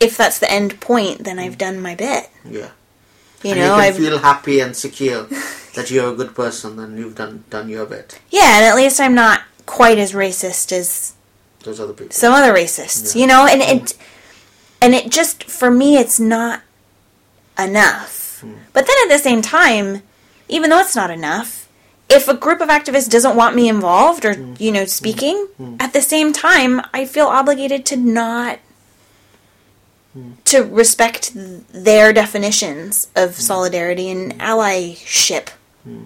if 0.00 0.16
that's 0.16 0.38
the 0.38 0.50
end 0.50 0.80
point, 0.80 1.24
then 1.24 1.38
I've 1.38 1.56
done 1.58 1.80
my 1.80 1.94
bit. 1.94 2.28
Yeah. 2.44 2.70
You 3.42 3.52
and 3.52 3.60
know, 3.60 3.74
I've 3.74 3.96
feel 3.96 4.18
happy 4.18 4.60
and 4.60 4.76
secure 4.76 5.24
that 5.74 5.90
you're 5.90 6.12
a 6.12 6.14
good 6.16 6.34
person 6.34 6.78
and 6.78 6.98
you've 6.98 7.14
done 7.14 7.44
done 7.50 7.68
your 7.68 7.86
bit. 7.86 8.18
yeah, 8.30 8.56
and 8.56 8.64
at 8.64 8.74
least 8.74 8.98
I'm 9.00 9.14
not 9.14 9.42
quite 9.66 9.98
as 9.98 10.12
racist 10.12 10.72
as 10.72 11.12
Those 11.62 11.78
other 11.80 11.92
people. 11.92 12.12
some 12.12 12.32
other 12.32 12.52
racists, 12.52 13.14
Yeah. 13.14 13.20
you 13.20 13.26
know, 13.26 13.46
and 13.46 13.60
it 13.62 13.94
and 14.80 14.94
it 14.94 15.10
just 15.10 15.44
for 15.44 15.70
me 15.70 15.96
it's 15.98 16.18
not 16.18 16.62
enough. 17.58 18.40
Hmm. 18.40 18.54
But 18.72 18.86
then 18.86 18.96
at 19.04 19.08
the 19.16 19.22
same 19.22 19.42
time, 19.42 20.02
even 20.48 20.70
though 20.70 20.80
it's 20.80 20.96
not 20.96 21.10
enough, 21.10 21.65
if 22.08 22.28
a 22.28 22.34
group 22.34 22.60
of 22.60 22.68
activists 22.68 23.10
doesn't 23.10 23.36
want 23.36 23.56
me 23.56 23.68
involved 23.68 24.24
or 24.24 24.34
Hmm. 24.34 24.54
you 24.58 24.70
know 24.72 24.84
speaking, 24.84 25.48
mm-hmm. 25.60 25.76
at 25.80 25.92
the 25.92 26.02
same 26.02 26.32
time 26.32 26.80
I 26.94 27.04
feel 27.06 27.26
obligated 27.26 27.84
to 27.86 27.96
not 27.96 28.58
Hmm. 30.14 30.32
to 30.44 30.62
respect 30.62 31.32
their 31.34 32.12
definitions 32.12 33.08
of 33.14 33.30
mm-hmm. 33.30 33.40
solidarity 33.40 34.08
and 34.10 34.32
allyship. 34.40 35.48
Mm-hmm. 35.86 36.04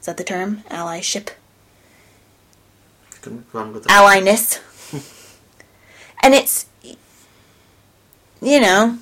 Is 0.00 0.06
that 0.06 0.16
the 0.16 0.24
term? 0.24 0.64
Allyship 0.70 1.28
You 3.12 3.18
can 3.22 3.44
run 3.52 3.72
with 3.72 3.84
it. 3.84 3.88
allyness. 3.90 4.58
and 6.22 6.34
it's, 6.34 6.66
you 8.42 8.60
know, 8.60 8.98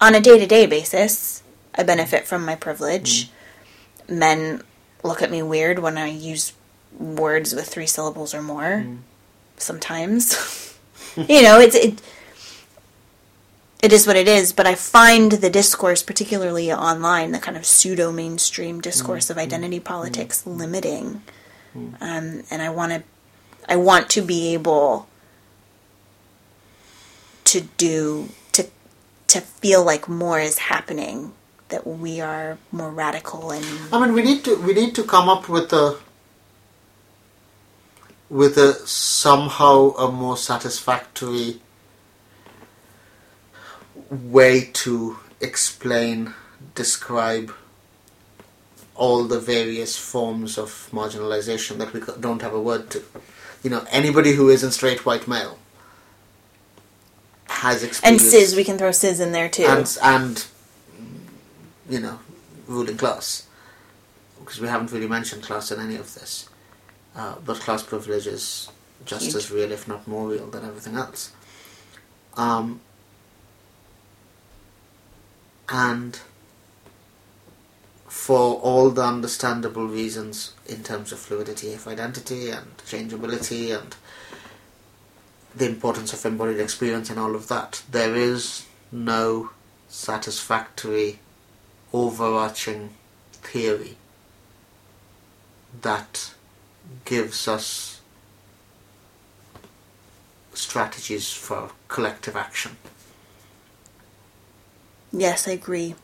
on 0.00 0.14
a 0.14 0.20
day 0.20 0.38
to 0.38 0.46
day 0.46 0.66
basis, 0.66 1.42
I 1.74 1.82
benefit 1.82 2.26
from 2.26 2.44
my 2.44 2.54
privilege. 2.54 3.30
Men 4.08 4.62
look 5.04 5.22
at 5.22 5.30
me 5.30 5.42
weird 5.42 5.78
when 5.78 5.96
I 5.96 6.08
use 6.08 6.52
words 6.98 7.54
with 7.54 7.68
three 7.68 7.86
syllables 7.86 8.34
or 8.34 8.42
more. 8.42 8.84
Mm. 8.84 8.98
Sometimes, 9.56 10.76
you 11.16 11.42
know, 11.42 11.60
it's 11.60 11.76
it. 11.76 12.02
It 13.82 13.92
is 13.92 14.06
what 14.06 14.16
it 14.16 14.26
is, 14.26 14.54
but 14.54 14.66
I 14.66 14.74
find 14.74 15.30
the 15.30 15.50
discourse, 15.50 16.02
particularly 16.02 16.72
online, 16.72 17.32
the 17.32 17.38
kind 17.38 17.54
of 17.54 17.66
pseudo 17.66 18.10
mainstream 18.10 18.80
discourse 18.80 19.28
of 19.28 19.36
mm. 19.36 19.40
Mm. 19.40 19.42
identity 19.42 19.80
politics, 19.80 20.46
limiting. 20.46 21.22
Um, 22.00 22.44
and 22.50 22.62
I 22.62 22.70
want 22.70 22.92
to 22.92 23.02
I 23.68 23.76
want 23.76 24.08
to 24.10 24.22
be 24.22 24.54
able 24.54 25.08
to 27.44 27.62
do 27.76 28.28
to 28.52 28.66
to 29.28 29.40
feel 29.40 29.84
like 29.84 30.08
more 30.08 30.40
is 30.40 30.58
happening 30.58 31.32
that 31.68 31.86
we 31.86 32.20
are 32.20 32.58
more 32.72 32.90
radical 32.90 33.50
and 33.50 33.64
I 33.92 34.00
mean, 34.00 34.14
we 34.14 34.22
need 34.22 34.44
to 34.44 34.56
we 34.56 34.74
need 34.74 34.94
to 34.96 35.04
come 35.04 35.28
up 35.28 35.48
with 35.48 35.72
a 35.72 35.98
with 38.28 38.56
a 38.56 38.74
somehow 38.86 39.90
a 39.96 40.10
more 40.10 40.36
satisfactory 40.36 41.60
way 44.10 44.70
to 44.72 45.18
explain, 45.40 46.34
describe 46.74 47.52
all 48.94 49.24
the 49.24 49.40
various 49.40 49.96
forms 49.96 50.56
of 50.56 50.88
marginalization 50.92 51.78
that 51.78 51.92
we 51.92 52.00
don't 52.20 52.42
have 52.42 52.54
a 52.54 52.60
word 52.60 52.90
to. 52.90 53.02
You 53.62 53.70
know, 53.70 53.84
anybody 53.90 54.32
who 54.32 54.48
isn't 54.50 54.72
straight 54.72 55.06
white 55.06 55.26
male 55.26 55.58
has 57.48 57.82
experienced 57.82 58.24
and 58.24 58.32
cis 58.32 58.56
we 58.56 58.64
can 58.64 58.76
throw 58.76 58.90
cis 58.90 59.20
in 59.20 59.32
there 59.32 59.48
too 59.48 59.64
and 59.64 59.96
and 60.02 60.46
you 61.88 62.00
know 62.00 62.18
ruling 62.66 62.96
class. 62.96 63.46
Because 64.40 64.60
we 64.60 64.68
haven't 64.68 64.92
really 64.92 65.08
mentioned 65.08 65.42
class 65.42 65.70
in 65.70 65.80
any 65.80 65.96
of 65.96 66.14
this. 66.14 66.48
Uh, 67.16 67.36
but 67.44 67.58
class 67.60 67.82
privilege 67.82 68.26
is 68.26 68.68
just 69.04 69.26
Huge. 69.26 69.36
as 69.36 69.50
real 69.50 69.72
if 69.72 69.86
not 69.86 70.06
more 70.08 70.28
real 70.28 70.46
than 70.48 70.64
everything 70.64 70.96
else. 70.96 71.32
Um, 72.36 72.80
and 75.68 76.18
for 78.08 78.56
all 78.56 78.90
the 78.90 79.02
understandable 79.02 79.86
reasons 79.86 80.52
in 80.66 80.82
terms 80.82 81.12
of 81.12 81.18
fluidity 81.18 81.74
of 81.74 81.86
identity 81.86 82.50
and 82.50 82.66
changeability 82.86 83.70
and 83.70 83.94
the 85.54 85.66
importance 85.66 86.12
of 86.12 86.24
embodied 86.24 86.58
experience 86.58 87.10
and 87.10 87.18
all 87.18 87.34
of 87.34 87.48
that, 87.48 87.82
there 87.90 88.14
is 88.16 88.66
no 88.90 89.50
satisfactory 89.88 91.20
overarching 91.94 92.90
theory 93.34 93.96
that 95.80 96.34
gives 97.04 97.46
us 97.46 98.00
strategies 100.52 101.32
for 101.32 101.70
collective 101.88 102.36
action. 102.36 102.76
yes 105.12 105.46
i 105.46 105.52
agree 105.52 105.94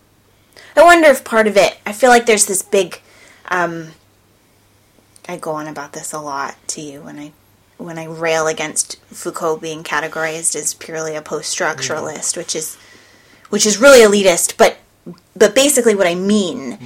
i 0.77 0.83
wonder 0.83 1.09
if 1.09 1.25
part 1.25 1.49
of 1.49 1.57
it 1.57 1.79
i 1.85 1.93
feel 1.93 2.11
like 2.11 2.27
there's 2.27 2.47
this 2.47 2.63
big 2.63 3.01
um 3.49 3.89
i 5.29 5.37
go 5.37 5.51
on 5.51 5.67
about 5.67 5.93
this 5.93 6.13
a 6.13 6.21
lot 6.21 6.55
to 6.69 6.81
you 6.81 7.01
when 7.01 7.19
i 7.19 7.33
when 7.79 7.99
i 7.99 8.05
rail 8.05 8.47
against 8.47 8.97
foucault 9.07 9.57
being 9.57 9.83
categorized 9.83 10.55
as 10.55 10.75
purely 10.75 11.17
a 11.17 11.23
post-structuralist 11.23 12.37
which 12.37 12.55
is 12.55 12.77
which 13.49 13.67
is 13.67 13.79
really 13.79 14.01
elitist 14.07 14.57
but 14.57 14.79
but 15.37 15.55
basically 15.55 15.95
what 15.95 16.07
i 16.07 16.15
mean 16.15 16.79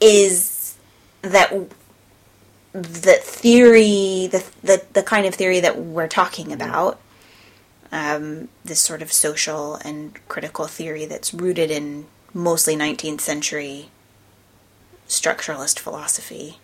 is 0.00 0.76
that 1.22 1.52
the 2.72 3.18
theory, 3.20 4.28
the, 4.30 4.44
the 4.62 4.82
the 4.94 5.02
kind 5.02 5.26
of 5.26 5.34
theory 5.34 5.60
that 5.60 5.78
we're 5.78 6.08
talking 6.08 6.52
about, 6.52 6.98
um, 7.90 8.48
this 8.64 8.80
sort 8.80 9.02
of 9.02 9.12
social 9.12 9.76
and 9.76 10.18
critical 10.28 10.66
theory 10.66 11.04
that's 11.04 11.34
rooted 11.34 11.70
in 11.70 12.06
mostly 12.32 12.74
19th 12.74 13.20
century 13.20 13.90
structuralist 15.06 15.78
philosophy. 15.78 16.58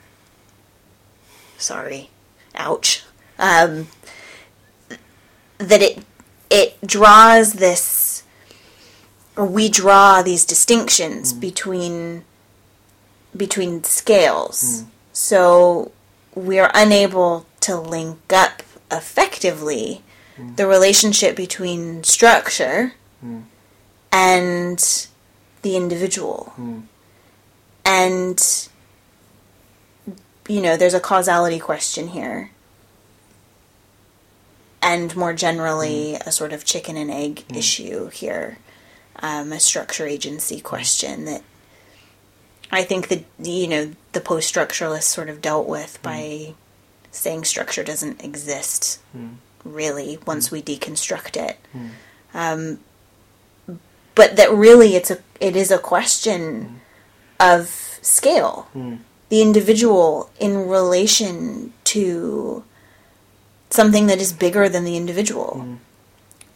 Sorry, 1.58 2.08
ouch. 2.54 3.04
Um, 3.38 3.88
that 5.58 5.82
it 5.82 6.02
it 6.50 6.78
draws 6.86 7.54
this, 7.54 7.84
or 9.38 9.46
we 9.46 9.68
draw 9.68 10.20
these 10.20 10.44
distinctions 10.44 11.32
mm. 11.32 11.40
between 11.40 12.24
between 13.36 13.84
scales. 13.84 14.82
Mm. 14.82 14.86
So 15.12 15.92
we 16.34 16.58
are 16.58 16.70
unable 16.74 17.46
to 17.60 17.76
link 17.76 18.32
up 18.32 18.62
effectively 18.90 20.02
mm. 20.36 20.56
the 20.56 20.66
relationship 20.66 21.36
between 21.36 22.02
structure 22.02 22.94
and 24.12 25.08
the 25.62 25.76
individual. 25.76 26.52
And, 27.84 28.68
you 30.48 30.60
know, 30.60 30.76
there's 30.76 30.94
a 30.94 31.00
causality 31.00 31.58
question 31.58 32.08
here. 32.08 32.50
And 34.80 35.14
more 35.16 35.32
generally, 35.32 36.14
a 36.14 36.32
sort 36.32 36.52
of 36.52 36.64
chicken 36.64 36.96
and 36.96 37.10
egg 37.10 37.44
issue 37.52 38.08
here. 38.08 38.58
Um, 39.20 39.52
a 39.52 39.58
structure 39.58 40.06
agency 40.06 40.60
question 40.60 41.24
that 41.24 41.42
I 42.70 42.84
think 42.84 43.08
that 43.08 43.24
you 43.42 43.66
know 43.66 43.92
the 44.12 44.20
post 44.20 44.54
structuralists 44.54 45.04
sort 45.04 45.28
of 45.28 45.40
dealt 45.40 45.66
with 45.66 45.96
hmm. 45.96 46.02
by 46.02 46.54
saying 47.10 47.44
structure 47.44 47.82
doesn't 47.82 48.22
exist 48.22 49.00
hmm. 49.12 49.34
really 49.64 50.18
once 50.26 50.48
hmm. 50.48 50.56
we 50.56 50.62
deconstruct 50.62 51.36
it. 51.36 51.58
Um, 52.34 52.80
but 54.14 54.36
that 54.36 54.52
really 54.52 54.94
it's 54.96 55.10
a 55.10 55.18
it 55.40 55.56
is 55.56 55.70
a 55.70 55.78
question 55.78 56.80
of 57.40 57.98
scale, 58.02 58.68
the 59.28 59.42
individual 59.42 60.30
in 60.40 60.68
relation 60.68 61.72
to 61.84 62.64
something 63.70 64.06
that 64.06 64.18
is 64.18 64.32
bigger 64.32 64.68
than 64.68 64.84
the 64.84 64.96
individual, 64.96 65.78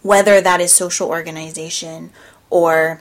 whether 0.03 0.41
that 0.41 0.61
is 0.61 0.73
social 0.73 1.09
organization 1.09 2.11
or 2.53 3.01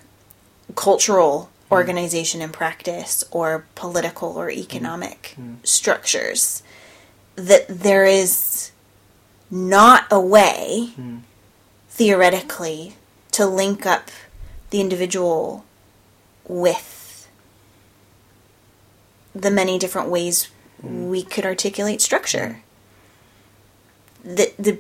cultural 0.76 1.49
organization 1.70 2.41
and 2.41 2.54
practice 2.54 3.24
or 3.32 3.66
political 3.76 4.30
or 4.38 4.49
economic 4.49 5.34
mm-hmm. 5.34 5.41
Mm-hmm. 5.41 5.64
structures 5.64 6.64
that 7.36 7.68
there 7.68 8.06
is 8.06 8.72
not 9.49 10.06
a 10.10 10.20
way 10.20 10.91
mm-hmm. 10.91 11.18
theoretically 11.89 12.93
to 13.32 13.45
link 13.45 13.86
up 13.86 14.10
the 14.70 14.80
individual 14.80 15.66
with 16.47 17.30
the 19.36 19.52
many 19.52 19.78
different 19.78 20.10
ways 20.10 20.49
we 20.82 21.24
could 21.24 21.45
articulate 21.45 22.02
structure. 22.02 22.62
The, 24.24 24.54
the 24.58 24.80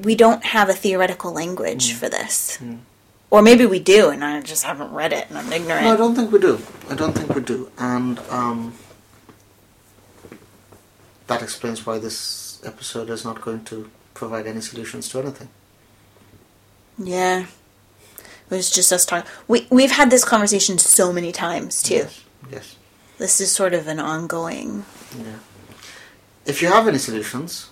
we 0.00 0.14
don't 0.14 0.44
have 0.44 0.68
a 0.68 0.74
theoretical 0.74 1.32
language 1.32 1.92
for 1.94 2.08
this 2.08 2.58
or 3.32 3.40
maybe 3.40 3.64
we 3.64 3.80
do, 3.80 4.10
and 4.10 4.22
I 4.22 4.42
just 4.42 4.62
haven't 4.70 4.92
read 4.92 5.12
it, 5.12 5.24
and 5.30 5.38
I'm 5.38 5.50
ignorant. 5.52 5.84
No, 5.86 5.94
I 5.94 5.96
don't 5.96 6.14
think 6.14 6.30
we 6.30 6.38
do. 6.38 6.60
I 6.90 6.94
don't 6.94 7.14
think 7.18 7.34
we 7.34 7.40
do. 7.40 7.70
And 7.78 8.18
um, 8.28 8.74
that 11.28 11.42
explains 11.42 11.86
why 11.86 11.98
this 11.98 12.60
episode 12.64 13.08
is 13.10 13.24
not 13.24 13.40
going 13.40 13.64
to 13.64 13.90
provide 14.14 14.46
any 14.46 14.60
solutions 14.60 15.08
to 15.10 15.18
anything. 15.20 15.48
Yeah. 16.98 17.46
It 18.50 18.54
was 18.54 18.70
just 18.70 18.92
us 18.92 19.06
talking. 19.06 19.30
We 19.48 19.66
we've 19.70 19.92
had 19.92 20.10
this 20.10 20.24
conversation 20.24 20.76
so 20.78 21.10
many 21.12 21.32
times 21.32 21.82
too. 21.82 22.04
Yes. 22.04 22.24
Yes. 22.50 22.76
This 23.18 23.40
is 23.40 23.50
sort 23.50 23.72
of 23.72 23.88
an 23.88 23.98
ongoing 23.98 24.84
Yeah. 25.16 25.38
If 26.44 26.60
you 26.60 26.68
have 26.68 26.86
any 26.88 26.98
solutions, 26.98 27.70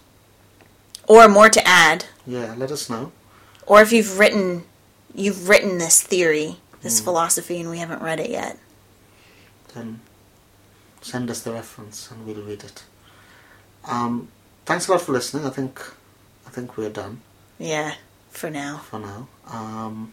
or 1.07 1.29
more 1.29 1.51
to 1.51 1.61
add, 1.67 2.07
yeah, 2.27 2.55
let 2.57 2.71
us 2.71 2.89
know. 2.89 3.13
or 3.67 3.83
if 3.83 3.93
you've 3.93 4.19
written 4.19 4.63
you've 5.15 5.49
written 5.49 5.79
this 5.79 6.03
theory, 6.03 6.57
this 6.83 7.01
philosophy 7.01 7.61
and 7.61 7.71
we 7.71 7.79
haven't 7.79 8.03
read 8.03 8.21
it 8.21 8.31
yet. 8.31 8.59
Then 9.75 10.01
send 11.01 11.31
us 11.31 11.43
the 11.43 11.53
reference 11.53 12.11
and 12.11 12.27
we'll 12.27 12.43
read 12.45 12.65
it. 12.65 12.85
Um, 13.85 14.29
thanks 14.67 14.89
a 14.89 14.93
lot 14.93 15.01
for 15.01 15.13
listening. 15.13 15.45
I 15.47 15.51
think 15.51 15.81
I 16.47 16.51
think 16.51 16.77
we're 16.77 16.91
done 16.91 17.21
Yeah, 17.59 17.95
for 18.31 18.51
now. 18.51 18.79
for 18.79 18.99
now. 18.99 19.29
Um, 19.49 20.13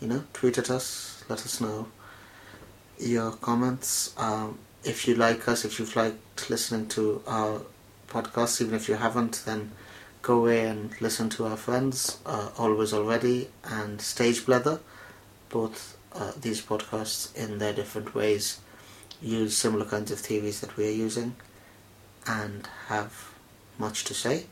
you 0.00 0.08
know, 0.08 0.24
tweet 0.32 0.58
at 0.58 0.70
us. 0.70 1.24
Let 1.28 1.44
us 1.44 1.60
know 1.60 1.88
your 2.98 3.32
comments. 3.32 4.12
Um, 4.16 4.58
if 4.84 5.08
you 5.08 5.14
like 5.14 5.48
us, 5.48 5.64
if 5.64 5.78
you've 5.78 5.96
liked 5.96 6.50
listening 6.50 6.88
to 6.88 7.22
our 7.26 7.62
podcast, 8.08 8.60
even 8.60 8.74
if 8.74 8.88
you 8.88 8.96
haven't, 8.96 9.42
then 9.46 9.70
go 10.24 10.38
away 10.38 10.66
and 10.66 10.90
listen 11.00 11.28
to 11.28 11.46
our 11.46 11.56
friends, 11.56 12.18
uh, 12.24 12.48
Always 12.58 12.92
Already 12.94 13.48
and 13.62 14.00
Stage 14.00 14.44
Blether. 14.46 14.80
Both 15.50 15.96
uh, 16.14 16.32
these 16.40 16.62
podcasts, 16.62 17.36
in 17.36 17.58
their 17.58 17.74
different 17.74 18.14
ways, 18.14 18.58
use 19.20 19.56
similar 19.56 19.84
kinds 19.84 20.10
of 20.10 20.18
theories 20.18 20.60
that 20.60 20.76
we 20.76 20.88
are 20.88 20.98
using 21.06 21.36
and 22.26 22.66
have 22.88 23.34
much 23.78 24.04
to 24.04 24.14
say. 24.14 24.46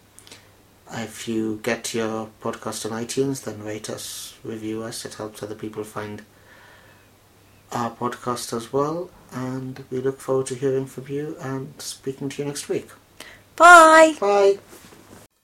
If 0.92 1.26
you 1.26 1.58
get 1.62 1.94
your 1.94 2.28
podcast 2.42 2.84
on 2.84 3.04
iTunes, 3.04 3.44
then 3.44 3.64
rate 3.64 3.88
us, 3.88 4.34
review 4.44 4.82
us. 4.82 5.06
It 5.06 5.14
helps 5.14 5.42
other 5.42 5.54
people 5.54 5.84
find 5.84 6.22
our 7.72 7.90
podcast 7.90 8.54
as 8.54 8.72
well. 8.74 9.08
And 9.32 9.84
we 9.90 10.00
look 10.00 10.20
forward 10.20 10.46
to 10.48 10.54
hearing 10.54 10.84
from 10.84 11.08
you 11.08 11.36
and 11.40 11.72
speaking 11.80 12.28
to 12.28 12.42
you 12.42 12.48
next 12.48 12.68
week. 12.68 12.90
Bye. 13.56 14.16
Bye. 14.20 14.58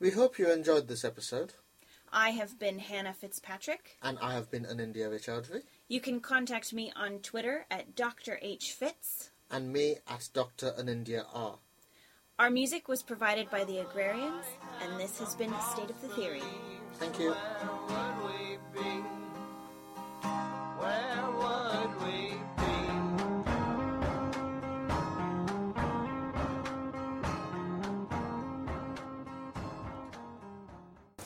We 0.01 0.11
hope 0.11 0.39
you 0.39 0.49
enjoyed 0.53 0.87
this 0.87 1.05
episode. 1.05 1.55
I 2.13 2.31
have 2.31 2.57
been 2.57 2.79
Hannah 2.79 3.13
Fitzpatrick. 3.13 3.99
And 4.01 4.17
I 4.23 4.35
have 4.35 4.49
been 4.49 4.65
Anindya 4.65 5.11
Raychaudhuri. 5.11 5.63
You 5.89 6.01
can 6.01 6.21
contact 6.21 6.73
me 6.73 6.93
on 6.95 7.19
Twitter 7.19 7.67
at 7.69 7.97
Dr. 7.97 8.39
H. 8.41 8.71
Fitz. 8.73 9.31
And 9.51 9.73
me 9.73 9.97
at 10.07 10.29
Dr. 10.33 10.73
Anindya 10.79 11.25
R. 11.35 11.57
Our 12.39 12.49
music 12.49 12.87
was 12.87 13.03
provided 13.03 13.51
by 13.51 13.65
the 13.65 13.79
Agrarians, 13.81 14.47
and 14.81 15.01
this 15.01 15.19
has 15.19 15.35
been 15.35 15.53
State 15.73 15.91
of 15.91 16.01
the 16.01 16.09
Theory. 16.11 16.43
Thank 16.95 17.19
you. 17.19 17.33
Where 17.33 18.15
would 18.23 18.61
we 18.75 18.81
be? 18.81 19.03
Where 20.79 21.27
would 21.41 22.07
we 22.07 22.29
be? 22.57 22.58